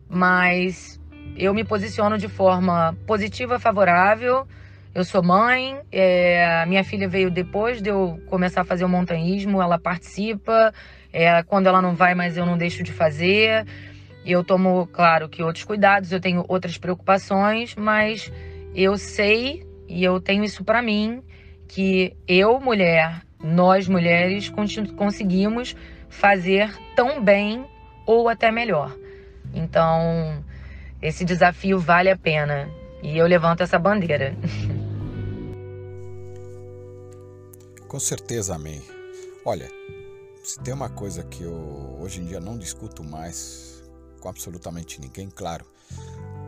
mas 0.08 1.00
eu 1.36 1.54
me 1.54 1.64
posiciono 1.64 2.18
de 2.18 2.28
forma 2.28 2.96
positiva, 3.06 3.58
favorável. 3.58 4.46
Eu 4.92 5.04
sou 5.04 5.22
mãe, 5.22 5.80
é, 5.92 6.66
minha 6.66 6.82
filha 6.82 7.08
veio 7.08 7.30
depois 7.30 7.80
de 7.80 7.90
eu 7.90 8.20
começar 8.26 8.62
a 8.62 8.64
fazer 8.64 8.84
o 8.84 8.88
montanhismo, 8.88 9.62
ela 9.62 9.78
participa. 9.78 10.74
É, 11.12 11.42
quando 11.44 11.68
ela 11.68 11.80
não 11.80 11.94
vai, 11.94 12.14
mas 12.14 12.36
eu 12.36 12.44
não 12.44 12.58
deixo 12.58 12.82
de 12.82 12.92
fazer. 12.92 13.64
Eu 14.26 14.42
tomo, 14.42 14.88
claro, 14.92 15.28
que 15.28 15.42
outros 15.42 15.64
cuidados, 15.64 16.10
eu 16.10 16.20
tenho 16.20 16.44
outras 16.48 16.76
preocupações, 16.76 17.74
mas 17.76 18.32
eu 18.74 18.96
sei 18.96 19.64
e 19.88 20.02
eu 20.02 20.20
tenho 20.20 20.42
isso 20.42 20.64
para 20.64 20.82
mim 20.82 21.22
que 21.68 22.16
eu, 22.26 22.58
mulher, 22.60 23.22
nós 23.42 23.86
mulheres 23.86 24.52
conseguimos 24.96 25.76
fazer 26.08 26.76
tão 26.96 27.22
bem 27.22 27.64
ou 28.04 28.28
até 28.28 28.50
melhor. 28.50 28.96
Então, 29.54 30.44
esse 31.00 31.24
desafio 31.24 31.78
vale 31.78 32.10
a 32.10 32.16
pena 32.16 32.68
e 33.02 33.16
eu 33.16 33.26
levanto 33.26 33.62
essa 33.62 33.78
bandeira. 33.78 34.34
Com 37.90 37.98
certeza, 37.98 38.54
amém. 38.54 38.80
Olha, 39.44 39.68
se 40.44 40.60
tem 40.60 40.72
uma 40.72 40.88
coisa 40.88 41.24
que 41.24 41.42
eu 41.42 41.98
hoje 41.98 42.20
em 42.20 42.24
dia 42.24 42.38
não 42.38 42.56
discuto 42.56 43.02
mais 43.02 43.82
com 44.20 44.28
absolutamente 44.28 45.00
ninguém, 45.00 45.28
claro, 45.28 45.66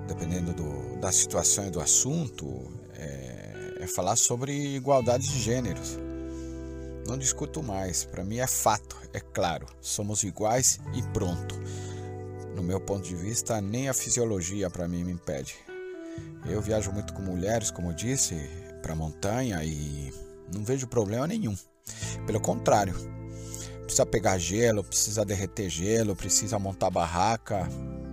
dependendo 0.07 0.53
do, 0.53 1.01
da 1.01 1.11
situação 1.11 1.67
e 1.67 1.71
do 1.73 1.81
assunto, 1.81 2.47
é, 2.95 3.79
é 3.81 3.87
falar 3.89 4.15
sobre 4.15 4.53
igualdade 4.53 5.27
de 5.29 5.41
gêneros. 5.41 5.99
Não 7.09 7.19
discuto 7.19 7.61
mais, 7.61 8.05
para 8.05 8.23
mim 8.23 8.39
é 8.39 8.47
fato, 8.47 8.97
é 9.13 9.19
claro, 9.19 9.67
somos 9.81 10.23
iguais 10.23 10.79
e 10.95 11.03
pronto. 11.13 11.57
No 12.55 12.63
meu 12.63 12.81
ponto 12.81 13.03
de 13.09 13.17
vista, 13.17 13.61
nem 13.61 13.89
a 13.89 13.93
fisiologia 13.93 14.71
para 14.71 14.87
mim 14.87 15.03
me 15.03 15.11
impede. 15.11 15.57
Eu 16.47 16.63
viajo 16.63 16.93
muito 16.93 17.13
com 17.13 17.21
mulheres, 17.21 17.73
como 17.73 17.91
eu 17.91 17.95
disse, 17.95 18.37
para 18.81 18.95
montanha 18.95 19.65
e 19.65 20.13
não 20.53 20.65
vejo 20.65 20.87
problema 20.87 21.27
nenhum. 21.27 21.57
Pelo 22.27 22.41
contrário, 22.41 22.95
precisa 23.83 24.07
pegar 24.07 24.39
gelo, 24.39 24.85
precisa 24.85 25.25
derreter 25.25 25.69
gelo, 25.69 26.17
precisa 26.17 26.59
montar 26.59 26.91
barraca, 26.91 27.69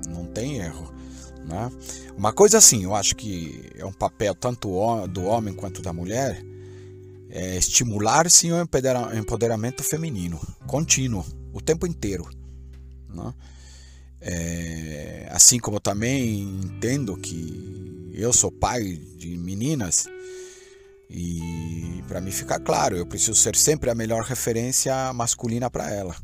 não 0.08 0.26
tem 0.26 0.58
erro. 0.58 0.94
Né? 1.46 1.72
Uma 2.18 2.34
coisa 2.34 2.58
assim, 2.58 2.84
eu 2.84 2.96
acho 2.96 3.16
que 3.16 3.72
é 3.76 3.86
um 3.86 3.94
papel 3.94 4.36
tanto 4.36 5.08
do 5.08 5.24
homem 5.24 5.54
quanto 5.54 5.82
da 5.82 5.94
mulher 5.94 6.44
é, 7.30 7.58
estimular 7.58 8.30
sim 8.30 8.52
o 8.52 8.62
empoderamento 8.62 9.84
feminino 9.84 10.40
contínuo, 10.68 11.26
o 11.54 11.62
tempo 11.62 11.86
inteiro. 11.88 12.28
Né? 13.08 13.34
É, 14.22 15.30
assim 15.32 15.60
como 15.60 15.80
também 15.80 16.42
entendo 16.42 17.16
que 17.16 18.12
eu 18.14 18.34
sou 18.34 18.52
pai 18.52 18.84
de 19.16 19.38
meninas 19.38 20.08
e 21.10 22.04
para 22.08 22.22
mim 22.22 22.32
ficar 22.32 22.60
claro, 22.60 22.96
eu 22.96 23.06
preciso 23.06 23.36
ser 23.36 23.56
sempre 23.56 23.90
a 23.90 23.96
melhor 23.96 24.24
referência 24.24 25.12
masculina 25.14 25.70
para 25.70 25.90
ela. 25.90 26.16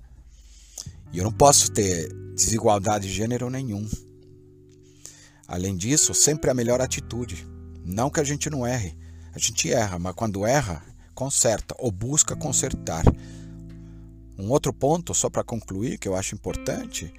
E 1.12 1.18
eu 1.18 1.24
não 1.24 1.32
posso 1.32 1.72
ter 1.72 2.14
desigualdade 2.36 3.08
de 3.08 3.14
gênero 3.14 3.50
nenhum. 3.50 3.88
Além 5.48 5.76
disso, 5.76 6.14
sempre 6.14 6.50
a 6.50 6.54
melhor 6.54 6.82
atitude. 6.82 7.48
Não 7.84 8.10
que 8.10 8.20
a 8.20 8.24
gente 8.24 8.50
não 8.50 8.66
erre. 8.66 8.96
A 9.34 9.40
gente 9.40 9.72
erra, 9.72 9.98
mas 9.98 10.14
quando 10.14 10.46
erra, 10.46 10.84
conserta 11.14 11.76
ou 11.80 11.92
busca 11.92 12.36
consertar. 12.36 13.04
Um 14.38 14.50
outro 14.50 14.74
ponto, 14.74 15.14
só 15.14 15.30
para 15.30 15.44
concluir, 15.44 15.98
que 15.98 16.08
eu 16.08 16.16
acho 16.16 16.36
importante, 16.36 17.14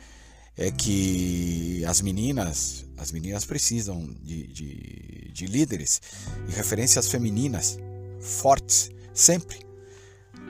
é 0.57 0.71
que 0.71 1.85
as 1.85 2.01
meninas, 2.01 2.87
as 2.97 3.13
meninas 3.13 3.45
precisam 3.45 4.07
de, 4.23 4.47
de, 4.47 5.31
de 5.33 5.47
líderes 5.47 6.01
e 6.49 6.53
referências 6.53 7.09
femininas 7.09 7.79
fortes, 8.21 8.91
sempre, 9.13 9.59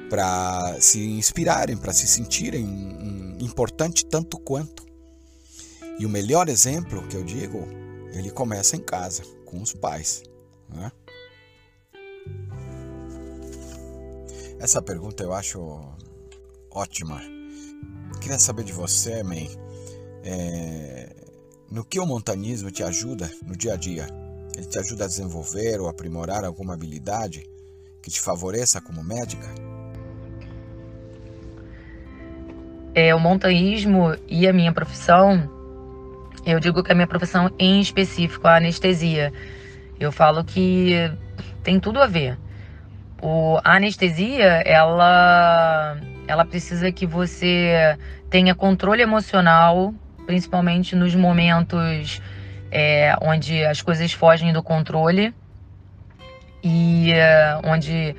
para 0.09 0.81
se 0.81 1.05
inspirarem, 1.05 1.77
para 1.77 1.93
se 1.93 2.07
sentirem 2.07 2.65
importante 3.41 4.07
tanto 4.07 4.39
quanto. 4.39 4.87
E 5.99 6.07
o 6.07 6.09
melhor 6.09 6.49
exemplo 6.49 7.07
que 7.09 7.17
eu 7.17 7.25
digo, 7.25 7.67
ele 8.13 8.31
começa 8.31 8.77
em 8.77 8.81
casa, 8.81 9.23
com 9.45 9.61
os 9.61 9.73
pais. 9.73 10.23
Né? 10.69 10.93
Essa 14.61 14.81
pergunta 14.81 15.25
eu 15.25 15.33
acho 15.33 15.61
ótima. 16.71 17.21
Queria 18.21 18.39
saber 18.39 18.65
de 18.65 18.73
você, 18.73 19.23
Man, 19.23 19.66
é, 20.27 21.09
no 21.71 21.85
que 21.85 22.01
o 22.01 22.07
montanismo 22.07 22.69
te 22.71 22.83
ajuda 22.83 23.31
no 23.47 23.57
dia 23.57 23.75
a 23.75 23.77
dia? 23.77 24.09
Ele 24.57 24.67
te 24.67 24.79
ajuda 24.79 25.05
a 25.05 25.07
desenvolver 25.07 25.81
ou 25.81 25.89
aprimorar 25.89 26.45
alguma 26.45 26.75
habilidade 26.75 27.45
que 28.03 28.11
te 28.11 28.21
favoreça 28.21 28.81
como 28.81 29.05
médica? 29.05 29.47
É, 32.95 33.15
o 33.15 33.21
montanhismo 33.21 34.17
e 34.27 34.49
a 34.49 34.53
minha 34.53 34.73
profissão, 34.73 35.49
eu 36.45 36.59
digo 36.59 36.83
que 36.83 36.91
a 36.91 36.95
minha 36.95 37.07
profissão 37.07 37.51
em 37.59 37.81
específico, 37.81 38.49
a 38.49 38.57
anestesia, 38.57 39.33
eu 40.01 40.11
falo 40.11 40.43
que 40.43 40.95
tem 41.63 41.79
tudo 41.79 42.01
a 42.01 42.07
ver. 42.07 42.39
O, 43.23 43.59
a 43.63 43.77
anestesia, 43.77 44.63
ela, 44.65 46.01
ela 46.27 46.45
precisa 46.45 46.91
que 46.91 47.07
você 47.07 47.97
tenha 48.31 48.55
controle 48.55 49.03
emocional, 49.03 49.95
principalmente 50.27 50.95
nos 50.95 51.15
momentos 51.15 52.21
é, 52.71 53.17
onde 53.23 53.65
as 53.65 53.81
coisas 53.81 54.13
fogem 54.13 54.53
do 54.53 54.63
controle 54.63 55.33
e 56.63 57.13
é, 57.13 57.59
onde 57.65 58.15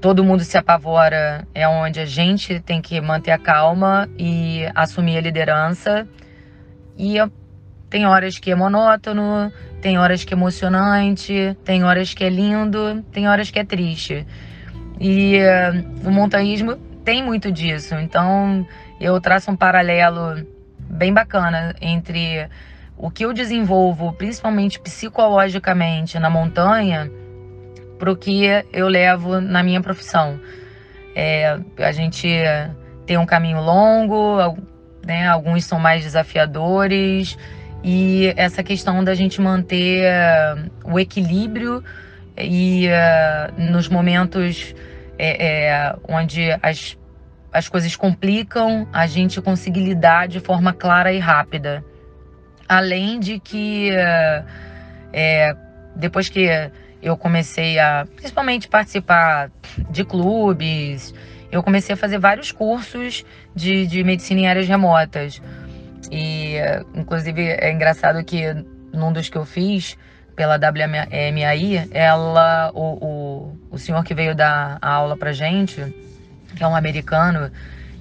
todo 0.00 0.22
mundo 0.22 0.44
se 0.44 0.58
apavora, 0.58 1.46
é 1.54 1.66
onde 1.66 2.00
a 2.00 2.04
gente 2.04 2.60
tem 2.60 2.82
que 2.82 3.00
manter 3.00 3.30
a 3.30 3.38
calma 3.38 4.06
e 4.18 4.68
assumir 4.74 5.16
a 5.16 5.20
liderança. 5.20 6.06
E 6.98 7.16
tem 7.88 8.04
horas 8.04 8.38
que 8.38 8.50
é 8.50 8.54
monótono, 8.54 9.50
tem 9.80 9.98
horas 9.98 10.24
que 10.24 10.34
é 10.34 10.36
emocionante, 10.36 11.56
tem 11.64 11.84
horas 11.84 12.12
que 12.12 12.24
é 12.24 12.28
lindo, 12.28 13.02
tem 13.12 13.28
horas 13.28 13.50
que 13.50 13.58
é 13.58 13.64
triste. 13.64 14.26
E 15.00 15.38
uh, 15.38 16.08
o 16.08 16.10
montanhismo 16.10 16.76
tem 17.04 17.22
muito 17.22 17.50
disso. 17.50 17.94
Então 17.94 18.66
eu 19.00 19.20
traço 19.20 19.50
um 19.50 19.56
paralelo 19.56 20.44
bem 20.94 21.12
bacana 21.12 21.74
entre 21.80 22.48
o 22.96 23.10
que 23.10 23.24
eu 23.24 23.32
desenvolvo, 23.32 24.12
principalmente 24.12 24.78
psicologicamente, 24.80 26.18
na 26.18 26.30
montanha, 26.30 27.10
para 27.98 28.10
o 28.10 28.16
que 28.16 28.44
eu 28.72 28.88
levo 28.88 29.40
na 29.40 29.62
minha 29.62 29.80
profissão. 29.80 30.38
É, 31.14 31.58
a 31.78 31.92
gente 31.92 32.28
tem 33.06 33.18
um 33.18 33.26
caminho 33.26 33.60
longo, 33.60 34.56
né, 35.04 35.26
alguns 35.28 35.64
são 35.64 35.78
mais 35.78 36.02
desafiadores, 36.02 37.36
e 37.82 38.32
essa 38.36 38.62
questão 38.62 39.04
da 39.04 39.14
gente 39.14 39.40
manter 39.42 40.06
uh, 40.06 40.70
o 40.90 40.98
equilíbrio 40.98 41.84
e 42.38 42.88
uh, 42.88 43.70
nos 43.70 43.88
momentos 43.88 44.74
é, 45.18 45.66
é, 45.66 45.96
onde 46.08 46.50
as, 46.62 46.96
as 47.54 47.68
coisas 47.68 47.94
complicam, 47.94 48.88
a 48.92 49.06
gente 49.06 49.40
conseguir 49.40 49.84
lidar 49.84 50.26
de 50.26 50.40
forma 50.40 50.72
clara 50.72 51.12
e 51.12 51.20
rápida. 51.20 51.84
Além 52.68 53.20
de 53.20 53.38
que 53.38 53.90
é, 55.12 55.56
depois 55.94 56.28
que 56.28 56.48
eu 57.00 57.16
comecei 57.16 57.78
a 57.78 58.06
principalmente 58.16 58.66
participar 58.66 59.52
de 59.88 60.04
clubes, 60.04 61.14
eu 61.52 61.62
comecei 61.62 61.94
a 61.94 61.96
fazer 61.96 62.18
vários 62.18 62.50
cursos 62.50 63.24
de, 63.54 63.86
de 63.86 64.02
medicina 64.02 64.40
em 64.40 64.48
áreas 64.48 64.66
remotas. 64.66 65.40
E, 66.10 66.56
inclusive, 66.92 67.40
é 67.40 67.70
engraçado 67.70 68.24
que 68.24 68.52
num 68.92 69.12
dos 69.12 69.28
que 69.28 69.38
eu 69.38 69.44
fiz 69.44 69.96
pela 70.34 70.56
WMAI, 70.56 71.88
ela, 71.92 72.72
o, 72.74 72.80
o, 72.80 73.58
o 73.70 73.78
senhor 73.78 74.02
que 74.02 74.12
veio 74.12 74.34
dar 74.34 74.78
a 74.82 74.90
aula 74.90 75.16
pra 75.16 75.32
gente, 75.32 75.80
que 76.54 76.62
é 76.62 76.66
um 76.66 76.76
americano, 76.76 77.50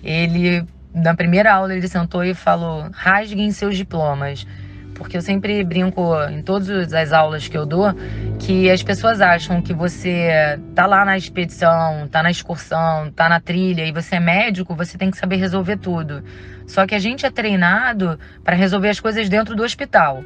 ele, 0.04 0.66
na 0.94 1.16
primeira 1.16 1.54
aula, 1.54 1.74
ele 1.76 1.88
sentou 1.88 2.24
e 2.24 2.34
falou: 2.34 2.90
rasguem 2.94 3.52
seus 3.52 3.76
diplomas 3.76 4.46
porque 4.94 5.18
eu 5.18 5.22
sempre 5.22 5.64
brinco 5.64 6.14
em 6.30 6.42
todas 6.42 6.94
as 6.94 7.12
aulas 7.12 7.48
que 7.48 7.58
eu 7.58 7.66
dou 7.66 7.94
que 8.40 8.70
as 8.70 8.84
pessoas 8.84 9.22
acham 9.22 9.62
que 9.62 9.74
você 9.74 10.60
tá 10.76 10.86
lá 10.86 11.04
na 11.06 11.18
expedição, 11.18 12.08
tá 12.10 12.22
na 12.22 12.32
excursão, 12.32 13.12
tá 13.12 13.28
na 13.28 13.40
trilha 13.40 13.86
e 13.86 13.92
você 13.92 14.16
é 14.16 14.20
médico, 14.20 14.76
você 14.76 14.98
tem 14.98 15.12
que 15.12 15.18
saber 15.18 15.38
resolver 15.38 15.78
tudo. 15.78 16.24
Só 16.68 16.86
que 16.86 16.96
a 16.96 17.00
gente 17.00 17.26
é 17.26 17.32
treinado 17.32 18.20
para 18.44 18.56
resolver 18.56 18.90
as 18.90 19.00
coisas 19.00 19.28
dentro 19.30 19.56
do 19.56 19.64
hospital, 19.64 20.24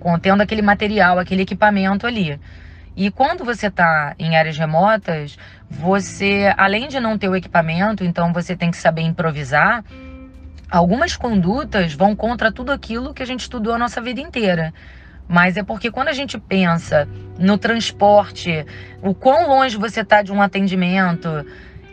contendo 0.00 0.42
aquele 0.42 0.62
material, 0.62 1.18
aquele 1.18 1.42
equipamento 1.42 2.06
ali. 2.06 2.38
E 2.96 3.10
quando 3.10 3.44
você 3.44 3.66
está 3.66 4.14
em 4.18 4.36
áreas 4.36 4.56
remotas, 4.56 5.36
você, 5.68 6.50
além 6.56 6.88
de 6.88 6.98
não 6.98 7.18
ter 7.18 7.28
o 7.28 7.36
equipamento, 7.36 8.02
então 8.02 8.32
você 8.32 8.56
tem 8.56 8.70
que 8.70 8.78
saber 8.78 9.02
improvisar, 9.02 9.84
algumas 10.70 11.14
condutas 11.14 11.92
vão 11.92 12.16
contra 12.16 12.50
tudo 12.50 12.72
aquilo 12.72 13.12
que 13.12 13.22
a 13.22 13.26
gente 13.26 13.40
estudou 13.40 13.74
a 13.74 13.78
nossa 13.78 14.00
vida 14.00 14.20
inteira. 14.20 14.72
Mas 15.28 15.58
é 15.58 15.62
porque 15.62 15.90
quando 15.90 16.08
a 16.08 16.12
gente 16.14 16.38
pensa 16.38 17.06
no 17.38 17.58
transporte, 17.58 18.64
o 19.02 19.12
quão 19.12 19.46
longe 19.48 19.76
você 19.76 20.00
está 20.00 20.22
de 20.22 20.32
um 20.32 20.40
atendimento, 20.40 21.44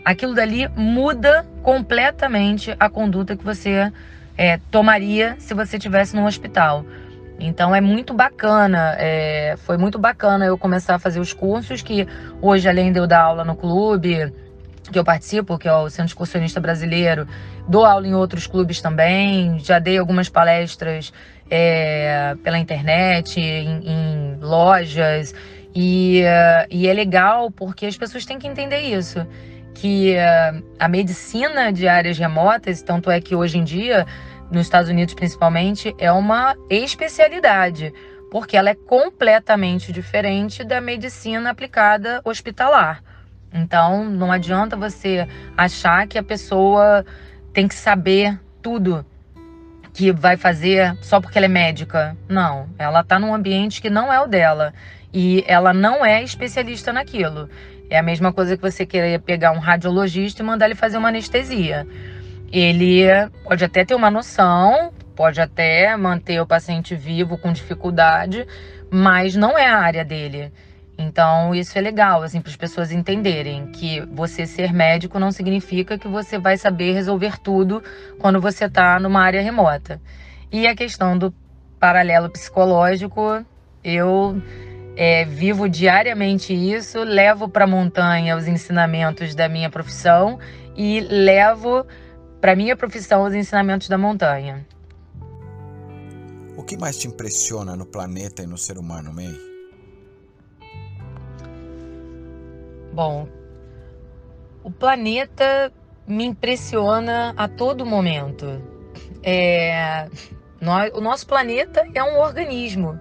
aquilo 0.05 0.33
dali 0.33 0.69
muda 0.69 1.45
completamente 1.63 2.73
a 2.79 2.89
conduta 2.89 3.35
que 3.35 3.43
você 3.43 3.91
é, 4.37 4.57
tomaria 4.71 5.35
se 5.39 5.53
você 5.53 5.75
estivesse 5.75 6.15
no 6.15 6.25
hospital. 6.25 6.85
Então 7.45 7.75
é 7.75 7.81
muito 7.81 8.13
bacana, 8.13 8.95
é, 8.97 9.55
foi 9.57 9.77
muito 9.77 9.99
bacana 9.99 10.45
eu 10.45 10.57
começar 10.57 10.95
a 10.95 10.99
fazer 10.99 11.19
os 11.19 11.33
cursos 11.33 11.81
que 11.81 12.07
hoje, 12.41 12.69
além 12.69 12.91
de 12.91 12.99
eu 12.99 13.05
dar 13.05 13.21
aula 13.21 13.43
no 13.43 13.55
clube, 13.55 14.33
que 14.91 14.97
eu 14.97 15.03
participo, 15.03 15.57
que 15.57 15.67
é 15.67 15.73
o 15.73 15.89
Centro 15.89 16.11
Excursionista 16.11 16.59
Brasileiro, 16.59 17.27
dou 17.67 17.85
aula 17.85 18.07
em 18.07 18.13
outros 18.13 18.47
clubes 18.47 18.81
também, 18.81 19.59
já 19.59 19.79
dei 19.79 19.97
algumas 19.97 20.29
palestras 20.29 21.11
é, 21.49 22.35
pela 22.43 22.57
internet, 22.57 23.39
em, 23.39 23.81
em 23.85 24.37
lojas, 24.39 25.33
e, 25.75 26.21
e, 26.69 26.87
é 26.87 26.93
legal 26.93 27.49
porque 27.49 27.85
as 27.85 27.97
pessoas 27.97 28.25
têm 28.25 28.37
que 28.37 28.47
entender 28.47 28.79
isso, 28.81 29.25
que 29.73 30.15
uh, 30.15 30.63
a 30.79 30.87
medicina 30.87 31.73
de 31.73 31.87
áreas 31.87 32.17
remotas, 32.17 32.81
tanto 32.81 33.09
é 33.09 33.19
que 33.19 33.35
hoje 33.35 33.57
em 33.57 33.63
dia, 33.63 34.05
nos 34.53 34.67
Estados 34.67 34.89
Unidos 34.89 35.13
principalmente, 35.13 35.93
é 35.97 36.11
uma 36.11 36.55
especialidade, 36.69 37.93
porque 38.31 38.55
ela 38.55 38.69
é 38.69 38.75
completamente 38.75 39.91
diferente 39.91 40.63
da 40.63 40.79
medicina 40.79 41.49
aplicada 41.49 42.21
hospitalar. 42.23 43.03
Então, 43.53 44.05
não 44.05 44.31
adianta 44.31 44.75
você 44.75 45.27
achar 45.55 46.07
que 46.07 46.17
a 46.17 46.23
pessoa 46.23 47.05
tem 47.53 47.67
que 47.67 47.75
saber 47.75 48.39
tudo 48.61 49.05
que 49.93 50.11
vai 50.11 50.35
fazer 50.35 50.97
só 51.01 51.21
porque 51.21 51.37
ela 51.37 51.45
é 51.45 51.49
médica. 51.49 52.17
Não, 52.27 52.67
ela 52.79 53.01
está 53.01 53.19
num 53.19 53.33
ambiente 53.33 53.79
que 53.79 53.89
não 53.89 54.11
é 54.11 54.19
o 54.19 54.27
dela 54.27 54.73
e 55.13 55.43
ela 55.47 55.71
não 55.71 56.03
é 56.03 56.23
especialista 56.23 56.91
naquilo. 56.91 57.47
É 57.89 57.99
a 57.99 58.03
mesma 58.03 58.33
coisa 58.33 58.57
que 58.57 58.63
você 58.63 58.87
querer 58.87 59.19
pegar 59.21 59.51
um 59.51 59.59
radiologista 59.59 60.41
e 60.41 60.45
mandar 60.45 60.65
ele 60.65 60.73
fazer 60.73 60.97
uma 60.97 61.09
anestesia. 61.09 61.85
Ele 62.53 63.07
pode 63.43 63.65
até 63.65 63.83
ter 63.83 63.95
uma 63.95 64.11
noção, 64.11 64.93
pode 65.15 65.41
até 65.41 65.97
manter 65.97 66.39
o 66.39 66.45
paciente 66.45 66.95
vivo 66.95 67.35
com 67.35 67.51
dificuldade, 67.51 68.45
mas 68.91 69.35
não 69.35 69.57
é 69.57 69.65
a 69.65 69.79
área 69.79 70.05
dele. 70.05 70.53
Então, 70.95 71.55
isso 71.55 71.75
é 71.79 71.81
legal, 71.81 72.21
assim, 72.21 72.39
para 72.39 72.51
as 72.51 72.55
pessoas 72.55 72.91
entenderem 72.91 73.65
que 73.71 74.01
você 74.01 74.45
ser 74.45 74.71
médico 74.71 75.17
não 75.17 75.31
significa 75.31 75.97
que 75.97 76.07
você 76.07 76.37
vai 76.37 76.55
saber 76.55 76.93
resolver 76.93 77.39
tudo 77.39 77.83
quando 78.19 78.39
você 78.39 78.65
está 78.65 78.99
numa 78.99 79.23
área 79.23 79.41
remota. 79.41 79.99
E 80.51 80.67
a 80.67 80.75
questão 80.75 81.17
do 81.17 81.33
paralelo 81.79 82.29
psicológico, 82.29 83.43
eu 83.83 84.39
é, 84.95 85.25
vivo 85.25 85.67
diariamente 85.67 86.53
isso, 86.53 87.03
levo 87.03 87.49
para 87.49 87.63
a 87.63 87.67
montanha 87.67 88.37
os 88.37 88.47
ensinamentos 88.47 89.33
da 89.33 89.49
minha 89.49 89.71
profissão 89.71 90.37
e 90.77 90.99
levo 90.99 91.83
para 92.43 92.57
minha 92.57 92.75
profissão 92.75 93.23
os 93.23 93.33
ensinamentos 93.33 93.87
da 93.87 93.97
montanha. 93.97 94.67
O 96.57 96.61
que 96.61 96.75
mais 96.75 96.97
te 96.97 97.07
impressiona 97.07 97.73
no 97.73 97.85
planeta 97.85 98.43
e 98.43 98.45
no 98.45 98.57
ser 98.57 98.77
humano, 98.77 99.13
May? 99.13 99.33
Bom, 102.91 103.29
o 104.61 104.69
planeta 104.69 105.71
me 106.05 106.25
impressiona 106.25 107.33
a 107.37 107.47
todo 107.47 107.85
momento. 107.85 108.61
É, 109.23 110.09
nós, 110.59 110.91
o 110.93 110.99
nosso 110.99 111.25
planeta 111.25 111.87
é 111.95 112.03
um 112.03 112.19
organismo. 112.19 112.99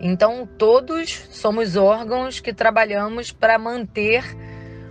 Então, 0.00 0.48
todos 0.56 1.26
somos 1.28 1.76
órgãos 1.76 2.40
que 2.40 2.54
trabalhamos 2.54 3.32
para 3.32 3.58
manter 3.58 4.24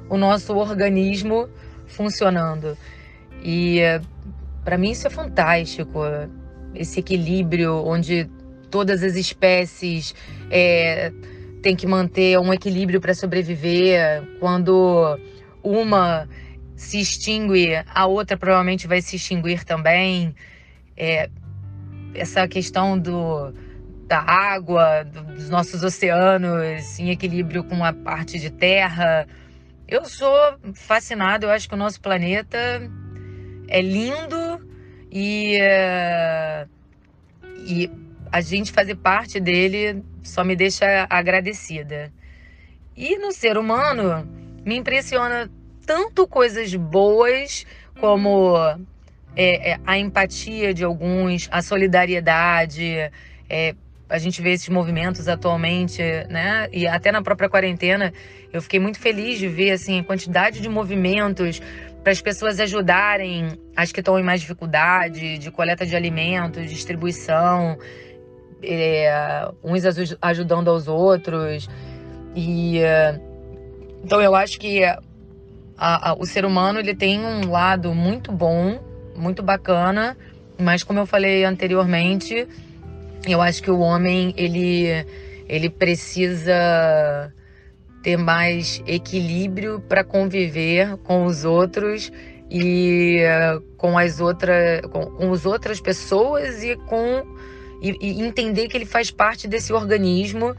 o 0.07 0.17
nosso 0.17 0.55
organismo 0.55 1.49
funcionando. 1.87 2.77
E 3.41 3.79
para 4.63 4.77
mim 4.77 4.91
isso 4.91 5.07
é 5.07 5.09
fantástico, 5.09 5.99
esse 6.75 6.99
equilíbrio 6.99 7.83
onde 7.85 8.29
todas 8.69 9.03
as 9.03 9.15
espécies 9.15 10.15
é, 10.49 11.11
tem 11.61 11.75
que 11.75 11.85
manter 11.85 12.39
um 12.39 12.53
equilíbrio 12.53 13.01
para 13.01 13.13
sobreviver. 13.13 14.23
Quando 14.39 15.19
uma 15.63 16.27
se 16.75 16.99
extingue, 16.99 17.75
a 17.93 18.05
outra 18.05 18.37
provavelmente 18.37 18.87
vai 18.87 19.01
se 19.01 19.15
extinguir 19.15 19.63
também. 19.63 20.35
É, 20.95 21.29
essa 22.13 22.47
questão 22.47 22.97
do, 22.97 23.53
da 24.07 24.19
água, 24.19 25.03
dos 25.03 25.49
nossos 25.49 25.83
oceanos 25.83 26.99
em 26.99 27.09
equilíbrio 27.11 27.63
com 27.63 27.83
a 27.83 27.93
parte 27.93 28.39
de 28.39 28.49
terra. 28.49 29.27
Eu 29.87 30.05
sou 30.05 30.33
fascinado, 30.73 31.45
eu 31.45 31.49
acho 31.49 31.67
que 31.67 31.75
o 31.75 31.77
nosso 31.77 31.99
planeta 32.01 32.57
é 33.71 33.81
lindo 33.81 34.67
e, 35.09 35.57
uh, 35.61 36.69
e 37.65 37.89
a 38.29 38.41
gente 38.41 38.71
fazer 38.71 38.95
parte 38.95 39.39
dele 39.39 40.03
só 40.21 40.43
me 40.43 40.55
deixa 40.55 41.07
agradecida. 41.09 42.11
E 42.95 43.17
no 43.17 43.31
ser 43.31 43.57
humano 43.57 44.27
me 44.65 44.75
impressiona 44.75 45.49
tanto 45.85 46.27
coisas 46.27 46.75
boas 46.75 47.65
como 47.99 48.57
é, 49.35 49.71
é, 49.71 49.79
a 49.85 49.97
empatia 49.97 50.73
de 50.73 50.83
alguns, 50.83 51.47
a 51.49 51.61
solidariedade. 51.61 53.09
É, 53.49 53.73
a 54.09 54.17
gente 54.17 54.41
vê 54.41 54.51
esses 54.51 54.67
movimentos 54.67 55.29
atualmente, 55.29 56.01
né? 56.29 56.67
E 56.73 56.85
até 56.85 57.11
na 57.13 57.21
própria 57.21 57.49
quarentena, 57.49 58.13
eu 58.51 58.61
fiquei 58.61 58.79
muito 58.79 58.99
feliz 58.99 59.39
de 59.39 59.47
ver 59.47 59.71
assim 59.71 60.01
a 60.01 60.03
quantidade 60.03 60.59
de 60.59 60.67
movimentos 60.67 61.61
para 62.03 62.11
as 62.11 62.21
pessoas 62.21 62.59
ajudarem 62.59 63.59
as 63.75 63.91
que 63.91 63.99
estão 63.99 64.19
em 64.19 64.23
mais 64.23 64.41
dificuldade, 64.41 65.37
de 65.37 65.51
coleta 65.51 65.85
de 65.85 65.95
alimentos, 65.95 66.69
distribuição 66.69 67.77
é, 68.63 69.49
uns 69.63 69.83
ajudando 70.21 70.69
aos 70.69 70.87
outros. 70.87 71.67
E 72.35 72.79
então 74.03 74.21
eu 74.21 74.35
acho 74.35 74.59
que 74.59 74.83
a, 74.83 74.99
a, 75.77 76.13
o 76.13 76.25
ser 76.25 76.45
humano 76.45 76.79
ele 76.79 76.95
tem 76.95 77.19
um 77.19 77.49
lado 77.49 77.93
muito 77.93 78.31
bom, 78.31 78.79
muito 79.15 79.43
bacana, 79.43 80.17
mas 80.59 80.83
como 80.83 80.99
eu 80.99 81.05
falei 81.05 81.43
anteriormente, 81.43 82.47
Eu 83.27 83.39
acho 83.39 83.61
que 83.61 83.69
o 83.69 83.79
homem 83.79 84.33
ele 84.35 85.05
ele 85.47 85.69
precisa 85.69 87.31
ter 88.01 88.17
mais 88.17 88.81
equilíbrio 88.85 89.79
para 89.81 90.03
conviver 90.03 90.97
com 90.97 91.25
os 91.25 91.45
outros 91.45 92.11
e 92.49 93.19
com 93.77 93.97
as 93.97 94.19
outras 94.19 94.81
com, 94.91 95.05
com 95.05 95.33
as 95.33 95.45
outras 95.45 95.79
pessoas 95.79 96.63
e 96.63 96.75
com 96.75 97.25
e, 97.81 97.97
e 98.01 98.21
entender 98.21 98.67
que 98.67 98.77
ele 98.77 98.85
faz 98.85 99.09
parte 99.09 99.47
desse 99.47 99.73
organismo 99.73 100.55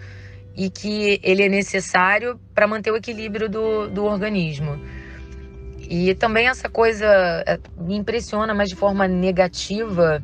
e 0.56 0.68
que 0.68 1.20
ele 1.22 1.42
é 1.42 1.48
necessário 1.48 2.38
para 2.54 2.66
manter 2.66 2.90
o 2.90 2.96
equilíbrio 2.96 3.48
do, 3.48 3.88
do 3.88 4.04
organismo. 4.04 4.78
E 5.88 6.14
também 6.14 6.48
essa 6.48 6.68
coisa 6.68 7.06
é, 7.46 7.58
me 7.76 7.96
impressiona, 7.96 8.54
mas 8.54 8.68
de 8.68 8.76
forma 8.76 9.06
negativa, 9.06 10.22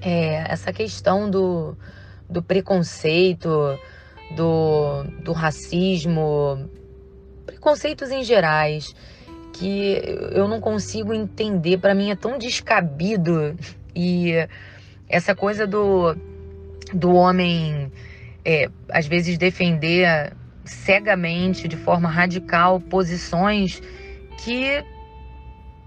é 0.00 0.50
essa 0.50 0.72
questão 0.72 1.30
do, 1.30 1.76
do 2.28 2.42
preconceito, 2.42 3.78
do, 4.36 5.04
do 5.22 5.32
racismo, 5.32 6.68
preconceitos 7.46 8.10
em 8.10 8.22
gerais, 8.22 8.94
que 9.52 10.00
eu 10.32 10.48
não 10.48 10.60
consigo 10.60 11.14
entender, 11.14 11.78
para 11.78 11.94
mim 11.94 12.10
é 12.10 12.16
tão 12.16 12.38
descabido. 12.38 13.56
E 13.96 14.32
essa 15.08 15.36
coisa 15.36 15.68
do, 15.68 16.16
do 16.92 17.14
homem, 17.14 17.92
é, 18.44 18.68
às 18.90 19.06
vezes, 19.06 19.38
defender 19.38 20.32
cegamente, 20.64 21.68
de 21.68 21.76
forma 21.76 22.08
radical, 22.08 22.80
posições 22.80 23.80
que 24.38 24.84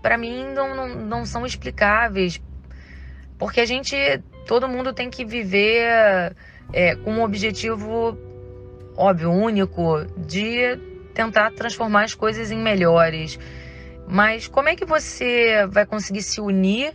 para 0.01 0.17
mim 0.17 0.45
não, 0.53 0.73
não, 0.73 0.95
não 0.95 1.25
são 1.25 1.45
explicáveis. 1.45 2.41
Porque 3.37 3.59
a 3.59 3.65
gente, 3.65 3.95
todo 4.45 4.67
mundo 4.67 4.93
tem 4.93 5.09
que 5.09 5.25
viver 5.25 6.33
é, 6.71 6.95
com 6.95 7.11
um 7.11 7.23
objetivo 7.23 8.17
óbvio, 8.97 9.31
único, 9.31 10.05
de 10.17 10.77
tentar 11.13 11.51
transformar 11.51 12.03
as 12.03 12.15
coisas 12.15 12.51
em 12.51 12.57
melhores. 12.57 13.39
Mas 14.07 14.47
como 14.47 14.69
é 14.69 14.75
que 14.75 14.85
você 14.85 15.67
vai 15.67 15.85
conseguir 15.85 16.23
se 16.23 16.41
unir 16.41 16.93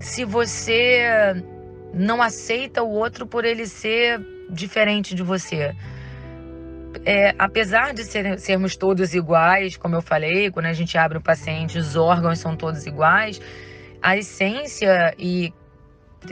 se 0.00 0.24
você 0.24 1.02
não 1.92 2.22
aceita 2.22 2.82
o 2.82 2.90
outro 2.90 3.26
por 3.26 3.44
ele 3.44 3.66
ser 3.66 4.20
diferente 4.50 5.14
de 5.14 5.22
você? 5.22 5.74
É, 7.04 7.34
apesar 7.38 7.92
de 7.92 8.04
ser, 8.04 8.38
sermos 8.38 8.76
todos 8.76 9.14
iguais, 9.14 9.76
como 9.76 9.94
eu 9.94 10.02
falei, 10.02 10.50
quando 10.50 10.66
a 10.66 10.72
gente 10.72 10.96
abre 10.96 11.18
o 11.18 11.20
paciente, 11.20 11.78
os 11.78 11.94
órgãos 11.94 12.38
são 12.38 12.56
todos 12.56 12.86
iguais, 12.86 13.40
a 14.00 14.16
essência 14.16 15.14
e 15.18 15.52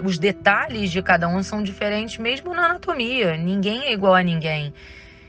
os 0.02 0.18
detalhes 0.18 0.90
de 0.90 1.02
cada 1.02 1.28
um 1.28 1.42
são 1.42 1.62
diferentes, 1.62 2.18
mesmo 2.18 2.54
na 2.54 2.66
anatomia. 2.66 3.36
Ninguém 3.36 3.84
é 3.84 3.92
igual 3.92 4.14
a 4.14 4.22
ninguém. 4.22 4.72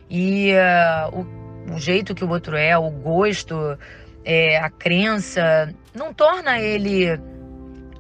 E 0.10 0.52
uh, 0.54 1.28
o, 1.70 1.74
o, 1.74 1.80
jeito 1.80 2.14
que 2.14 2.24
o 2.24 2.30
outro 2.30 2.56
é, 2.56 2.78
o 2.78 2.90
gosto, 2.90 3.78
é, 4.24 4.58
a 4.58 4.70
crença, 4.70 5.74
não 5.94 6.14
torna 6.14 6.60
ele 6.60 7.20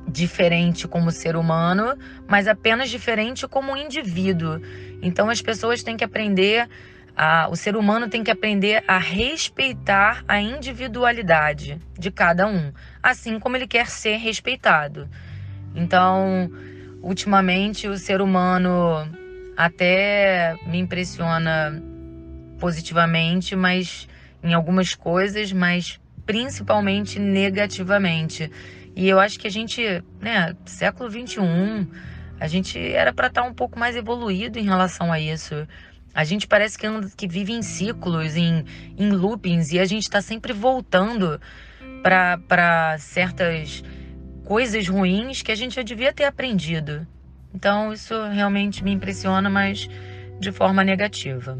diferente 0.07 0.87
como 0.87 1.11
ser 1.11 1.35
humano, 1.35 1.97
mas 2.27 2.47
apenas 2.47 2.89
diferente 2.89 3.47
como 3.47 3.75
indivíduo. 3.75 4.61
Então 5.01 5.29
as 5.29 5.41
pessoas 5.41 5.83
têm 5.83 5.97
que 5.97 6.03
aprender, 6.03 6.69
a, 7.15 7.47
o 7.49 7.55
ser 7.55 7.75
humano 7.75 8.07
tem 8.07 8.23
que 8.23 8.31
aprender 8.31 8.83
a 8.87 8.97
respeitar 8.97 10.23
a 10.27 10.39
individualidade 10.39 11.81
de 11.97 12.11
cada 12.11 12.47
um, 12.47 12.71
assim 13.01 13.39
como 13.39 13.57
ele 13.57 13.67
quer 13.67 13.87
ser 13.87 14.17
respeitado. 14.17 15.09
Então, 15.75 16.49
ultimamente, 17.01 17.87
o 17.87 17.97
ser 17.97 18.21
humano 18.21 19.07
até 19.57 20.55
me 20.65 20.79
impressiona 20.79 21.81
positivamente, 22.59 23.55
mas 23.55 24.07
em 24.43 24.53
algumas 24.53 24.95
coisas, 24.95 25.51
mas 25.51 25.99
principalmente 26.25 27.19
negativamente. 27.19 28.51
E 28.95 29.07
eu 29.07 29.19
acho 29.19 29.39
que 29.39 29.47
a 29.47 29.51
gente, 29.51 29.81
né, 30.21 30.55
século 30.65 31.09
21, 31.09 31.87
a 32.39 32.47
gente 32.47 32.79
era 32.79 33.13
para 33.13 33.27
estar 33.27 33.43
tá 33.43 33.47
um 33.47 33.53
pouco 33.53 33.77
mais 33.77 33.95
evoluído 33.95 34.57
em 34.57 34.63
relação 34.63 35.11
a 35.11 35.19
isso. 35.19 35.67
A 36.13 36.23
gente 36.23 36.47
parece 36.47 36.77
que, 36.77 36.87
que 37.17 37.27
vive 37.27 37.51
em 37.51 37.61
ciclos, 37.61 38.35
em, 38.35 38.63
em 38.97 39.11
loopings, 39.11 39.71
e 39.73 39.79
a 39.79 39.85
gente 39.85 40.03
está 40.03 40.21
sempre 40.21 40.53
voltando 40.53 41.39
para 42.01 42.97
certas 42.99 43.83
coisas 44.45 44.87
ruins 44.87 45.41
que 45.41 45.51
a 45.51 45.55
gente 45.55 45.75
já 45.75 45.81
devia 45.81 46.13
ter 46.13 46.23
aprendido. 46.23 47.05
Então 47.53 47.91
isso 47.91 48.13
realmente 48.29 48.83
me 48.83 48.91
impressiona, 48.91 49.49
mas 49.49 49.89
de 50.39 50.51
forma 50.51 50.83
negativa. 50.83 51.57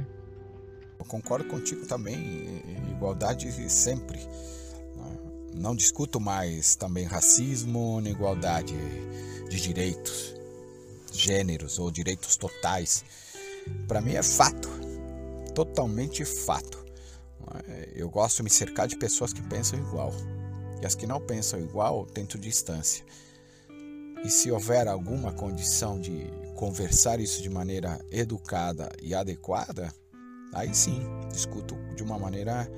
Eu 0.99 1.05
concordo 1.05 1.45
contigo 1.45 1.85
também, 1.85 2.61
igualdade 2.91 3.51
sempre. 3.69 4.19
Né? 4.19 5.17
Não 5.55 5.75
discuto 5.75 6.19
mais 6.19 6.75
também 6.75 7.05
racismo, 7.05 7.99
nem 8.01 8.13
igualdade 8.13 8.75
de 9.49 9.61
direitos, 9.61 10.35
gêneros 11.13 11.79
ou 11.79 11.89
direitos 11.89 12.35
totais. 12.37 13.03
Para 13.87 14.01
mim 14.01 14.13
é 14.13 14.23
fato, 14.23 14.69
totalmente 15.53 16.25
fato. 16.25 16.85
Eu 17.93 18.09
gosto 18.09 18.37
de 18.37 18.43
me 18.43 18.49
cercar 18.49 18.87
de 18.87 18.97
pessoas 18.97 19.31
que 19.31 19.41
pensam 19.41 19.79
igual. 19.79 20.11
E 20.81 20.85
as 20.85 20.95
que 20.95 21.07
não 21.07 21.19
pensam 21.19 21.59
igual, 21.59 22.05
tento 22.05 22.37
distância. 22.37 23.03
E 24.23 24.29
se 24.29 24.51
houver 24.51 24.87
alguma 24.87 25.31
condição 25.31 25.99
de 25.99 26.27
conversar 26.55 27.19
isso 27.19 27.41
de 27.41 27.49
maneira 27.49 28.03
educada 28.11 28.89
e 29.01 29.13
adequada, 29.13 29.93
aí 30.53 30.73
sim, 30.73 31.01
discuto 31.31 31.75
de 31.95 32.01
uma 32.01 32.17
maneira 32.17 32.69